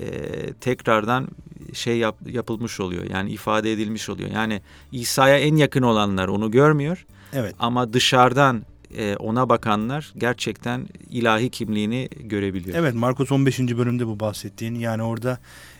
e, 0.00 0.06
tekrardan 0.52 1.28
şey 1.72 1.98
yap, 1.98 2.16
yapılmış 2.26 2.80
oluyor. 2.80 3.04
Yani 3.10 3.30
ifade 3.30 3.72
edilmiş 3.72 4.08
oluyor. 4.08 4.30
Yani 4.30 4.62
İsa'ya 4.92 5.38
en 5.38 5.56
yakın 5.56 5.82
olanlar 5.82 6.28
onu 6.28 6.50
görmüyor. 6.50 7.06
Evet. 7.32 7.54
Ama 7.58 7.92
dışarıdan 7.92 8.62
e, 8.96 9.16
ona 9.16 9.48
bakanlar 9.48 10.12
gerçekten 10.16 10.88
ilahi 11.10 11.50
kimliğini 11.50 12.08
görebiliyor. 12.20 12.78
Evet 12.78 12.94
Markus 12.94 13.32
15. 13.32 13.60
bölümde 13.60 14.06
bu 14.06 14.20
bahsettiğin 14.20 14.74
yani 14.74 15.02
orada 15.02 15.38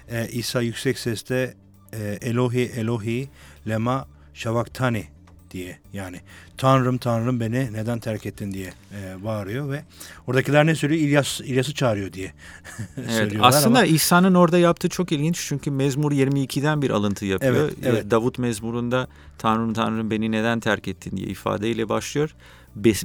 e, 0.08 0.28
İsa 0.28 0.62
yüksek 0.62 0.98
sesle 0.98 1.54
e, 1.92 2.18
Elohi 2.22 2.60
Elohi 2.76 3.28
lema 3.68 4.08
şavaktani 4.34 5.04
diye 5.50 5.78
yani 5.92 6.20
Tanrım 6.56 6.98
Tanrım 6.98 7.40
beni 7.40 7.72
neden 7.72 7.98
terk 7.98 8.26
ettin 8.26 8.52
diye 8.52 8.72
e, 8.92 9.24
bağırıyor 9.24 9.70
ve 9.70 9.82
oradakiler 10.26 10.66
ne 10.66 10.74
söylüyor? 10.74 11.00
İlyas 11.00 11.40
İlyas'ı 11.40 11.74
çağırıyor 11.74 12.12
diye 12.12 12.32
evet, 12.96 13.10
söylüyorlar. 13.10 13.48
Aslında 13.48 13.78
ama... 13.78 13.86
İsa'nın 13.86 14.34
orada 14.34 14.58
yaptığı 14.58 14.88
çok 14.88 15.12
ilginç 15.12 15.44
çünkü 15.48 15.70
Mezmur 15.70 16.12
22'den 16.12 16.82
bir 16.82 16.90
alıntı 16.90 17.26
yapıyor. 17.26 17.54
Evet, 17.54 17.74
evet. 17.82 18.10
Davut 18.10 18.38
Mezmur'unda 18.38 19.08
Tanrım 19.38 19.74
Tanrım 19.74 20.10
beni 20.10 20.32
neden 20.32 20.60
terk 20.60 20.88
ettin 20.88 21.16
diye 21.16 21.26
ifadeyle 21.26 21.88
başlıyor. 21.88 22.34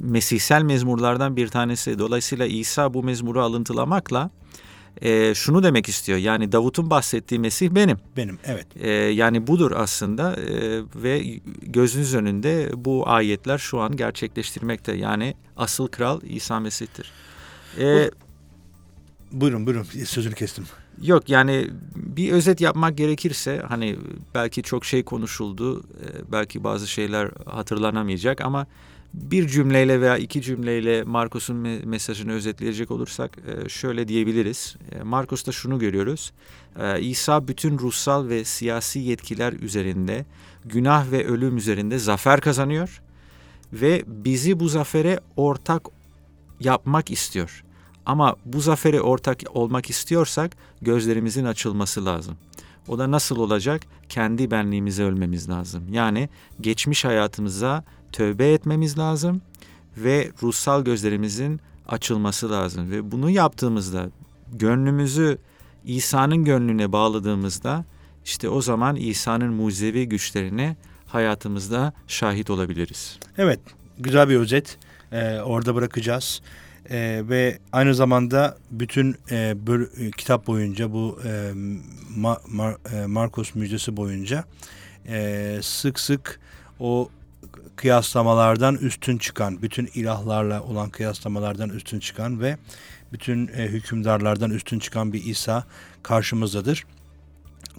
Mesihsel 0.00 0.62
mezmurlardan 0.62 1.36
bir 1.36 1.48
tanesi. 1.48 1.98
Dolayısıyla 1.98 2.46
İsa 2.46 2.94
bu 2.94 3.02
mezmuru 3.02 3.42
alıntılamakla 3.42 4.30
e, 5.02 5.34
şunu 5.34 5.62
demek 5.62 5.88
istiyor. 5.88 6.18
Yani 6.18 6.52
Davut'un 6.52 6.90
bahsettiği 6.90 7.40
Mesih 7.40 7.70
benim. 7.70 7.98
Benim 8.16 8.38
evet. 8.44 8.66
E, 8.76 8.90
yani 8.90 9.46
budur 9.46 9.72
aslında 9.74 10.36
e, 10.36 10.82
ve 10.94 11.40
gözünüz 11.62 12.14
önünde 12.14 12.70
bu 12.74 13.08
ayetler 13.08 13.58
şu 13.58 13.80
an 13.80 13.96
gerçekleştirmekte. 13.96 14.96
Yani 14.96 15.34
asıl 15.56 15.88
kral 15.88 16.22
İsa 16.22 16.60
Mesih'tir. 16.60 17.12
E, 17.78 18.10
buyurun 19.32 19.66
buyurun 19.66 19.82
sözünü 20.04 20.34
kestim. 20.34 20.64
Yok 21.02 21.28
yani 21.28 21.70
bir 21.96 22.32
özet 22.32 22.60
yapmak 22.60 22.98
gerekirse 22.98 23.62
hani 23.68 23.96
belki 24.34 24.62
çok 24.62 24.84
şey 24.84 25.02
konuşuldu, 25.02 25.80
e, 25.80 26.32
belki 26.32 26.64
bazı 26.64 26.86
şeyler 26.86 27.30
hatırlanamayacak 27.46 28.40
ama 28.40 28.66
bir 29.14 29.48
cümleyle 29.48 30.00
veya 30.00 30.16
iki 30.16 30.42
cümleyle 30.42 31.02
Markus'un 31.02 31.56
mesajını 31.84 32.32
özetleyecek 32.32 32.90
olursak 32.90 33.38
e, 33.38 33.68
şöyle 33.68 34.08
diyebiliriz. 34.08 34.76
E, 34.92 35.02
Markus'ta 35.02 35.52
şunu 35.52 35.78
görüyoruz. 35.78 36.32
İsa 37.00 37.48
bütün 37.48 37.78
ruhsal 37.78 38.28
ve 38.28 38.44
siyasi 38.44 38.98
yetkiler 38.98 39.52
üzerinde, 39.52 40.24
günah 40.64 41.10
ve 41.10 41.26
ölüm 41.26 41.56
üzerinde 41.56 41.98
zafer 41.98 42.40
kazanıyor 42.40 43.02
ve 43.72 44.02
bizi 44.06 44.60
bu 44.60 44.68
zafere 44.68 45.20
ortak 45.36 45.82
yapmak 46.60 47.10
istiyor. 47.10 47.64
Ama 48.06 48.36
bu 48.44 48.60
zafere 48.60 49.00
ortak 49.00 49.42
olmak 49.54 49.90
istiyorsak 49.90 50.56
gözlerimizin 50.82 51.44
açılması 51.44 52.04
lazım. 52.04 52.36
O 52.88 52.98
da 52.98 53.10
nasıl 53.10 53.36
olacak? 53.36 53.82
Kendi 54.08 54.50
benliğimize 54.50 55.04
ölmemiz 55.04 55.48
lazım. 55.48 55.84
Yani 55.92 56.28
geçmiş 56.60 57.04
hayatımıza 57.04 57.84
tövbe 58.16 58.52
etmemiz 58.52 58.98
lazım 58.98 59.42
ve 59.96 60.30
ruhsal 60.42 60.84
gözlerimizin 60.84 61.60
açılması 61.88 62.50
lazım. 62.50 62.90
Ve 62.90 63.12
bunu 63.12 63.30
yaptığımızda 63.30 64.10
gönlümüzü 64.52 65.38
İsa'nın 65.84 66.44
gönlüne 66.44 66.92
bağladığımızda 66.92 67.84
işte 68.24 68.48
o 68.48 68.62
zaman 68.62 68.96
İsa'nın 68.96 69.52
mucizevi 69.52 70.08
güçlerine 70.08 70.76
hayatımızda 71.06 71.92
şahit 72.06 72.50
olabiliriz. 72.50 73.18
Evet, 73.38 73.60
güzel 73.98 74.28
bir 74.28 74.36
özet. 74.36 74.78
Ee, 75.12 75.40
orada 75.40 75.74
bırakacağız. 75.74 76.42
E, 76.90 77.22
ve 77.28 77.58
aynı 77.72 77.94
zamanda 77.94 78.58
bütün 78.70 79.16
e, 79.30 79.66
böl, 79.66 79.82
e, 79.82 80.10
kitap 80.10 80.46
boyunca 80.46 80.92
bu 80.92 81.18
e, 81.24 81.52
Ma, 82.16 82.38
Mar, 82.48 82.76
e, 82.92 83.06
Marcos 83.06 83.54
müjdesi 83.54 83.96
boyunca 83.96 84.44
e, 85.08 85.58
sık 85.62 86.00
sık 86.00 86.40
o 86.80 87.08
kıyaslamalardan 87.76 88.74
üstün 88.74 89.18
çıkan, 89.18 89.62
bütün 89.62 89.88
ilahlarla 89.94 90.62
olan 90.62 90.90
kıyaslamalardan 90.90 91.70
üstün 91.70 92.00
çıkan 92.00 92.40
ve 92.40 92.56
bütün 93.12 93.48
e, 93.48 93.66
hükümdarlardan 93.66 94.50
üstün 94.50 94.78
çıkan 94.78 95.12
bir 95.12 95.24
İsa 95.24 95.64
karşımızdadır. 96.02 96.84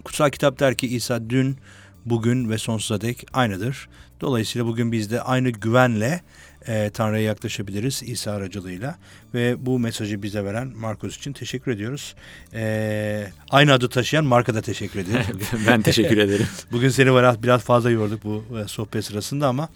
Kutsal 0.04 0.30
kitap 0.30 0.60
der 0.60 0.74
ki 0.74 0.86
İsa 0.86 1.30
dün, 1.30 1.56
bugün 2.04 2.50
ve 2.50 2.58
sonsuza 2.58 3.00
dek 3.00 3.26
aynıdır. 3.32 3.88
Dolayısıyla 4.20 4.66
bugün 4.66 4.92
biz 4.92 5.10
de 5.10 5.22
aynı 5.22 5.50
güvenle 5.50 6.20
e, 6.68 6.90
Tanrı'ya 6.90 7.22
yaklaşabiliriz 7.22 8.02
İsa 8.02 8.32
aracılığıyla. 8.32 8.98
Ve 9.34 9.66
bu 9.66 9.78
mesajı 9.78 10.22
bize 10.22 10.44
veren 10.44 10.72
Markus 10.76 11.16
için 11.16 11.32
teşekkür 11.32 11.72
ediyoruz. 11.72 12.14
E, 12.54 13.26
aynı 13.50 13.72
adı 13.72 13.88
taşıyan 13.88 14.24
Mark'a 14.24 14.54
da 14.54 14.62
teşekkür 14.62 15.00
ediyoruz. 15.00 15.26
ben 15.66 15.82
teşekkür 15.82 16.18
ederim. 16.18 16.46
Bugün 16.72 16.88
seni 16.88 17.06
biraz, 17.06 17.42
biraz 17.42 17.60
fazla 17.62 17.90
yorduk 17.90 18.24
bu 18.24 18.44
e, 18.58 18.68
sohbet 18.68 19.04
sırasında 19.04 19.48
ama 19.48 19.68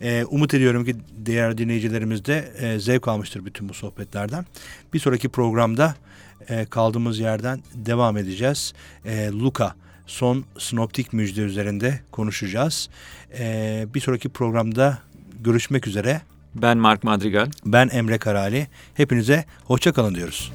e, 0.00 0.24
umut 0.24 0.54
ediyorum 0.54 0.84
ki 0.84 0.96
diğer 1.26 1.58
dinleyicilerimiz 1.58 2.24
de 2.24 2.52
e, 2.58 2.78
zevk 2.78 3.08
almıştır 3.08 3.44
bütün 3.44 3.68
bu 3.68 3.74
sohbetlerden. 3.74 4.46
Bir 4.94 4.98
sonraki 4.98 5.28
programda 5.28 5.94
e, 6.48 6.64
kaldığımız 6.64 7.18
yerden 7.18 7.60
devam 7.74 8.16
edeceğiz. 8.16 8.72
E, 9.04 9.28
Luka 9.28 9.74
son 10.06 10.44
sinoptik 10.58 11.12
müjde 11.12 11.40
üzerinde 11.40 12.00
konuşacağız. 12.10 12.88
Ee, 13.38 13.86
bir 13.94 14.00
sonraki 14.00 14.28
programda 14.28 14.98
görüşmek 15.40 15.86
üzere. 15.86 16.20
Ben 16.62 16.78
Mark 16.78 17.04
Madrigal. 17.04 17.50
Ben 17.64 17.88
Emre 17.92 18.18
Karali. 18.18 18.66
Hepinize 18.94 19.44
hoşça 19.64 19.92
kalın 19.92 20.14
diyoruz. 20.14 20.52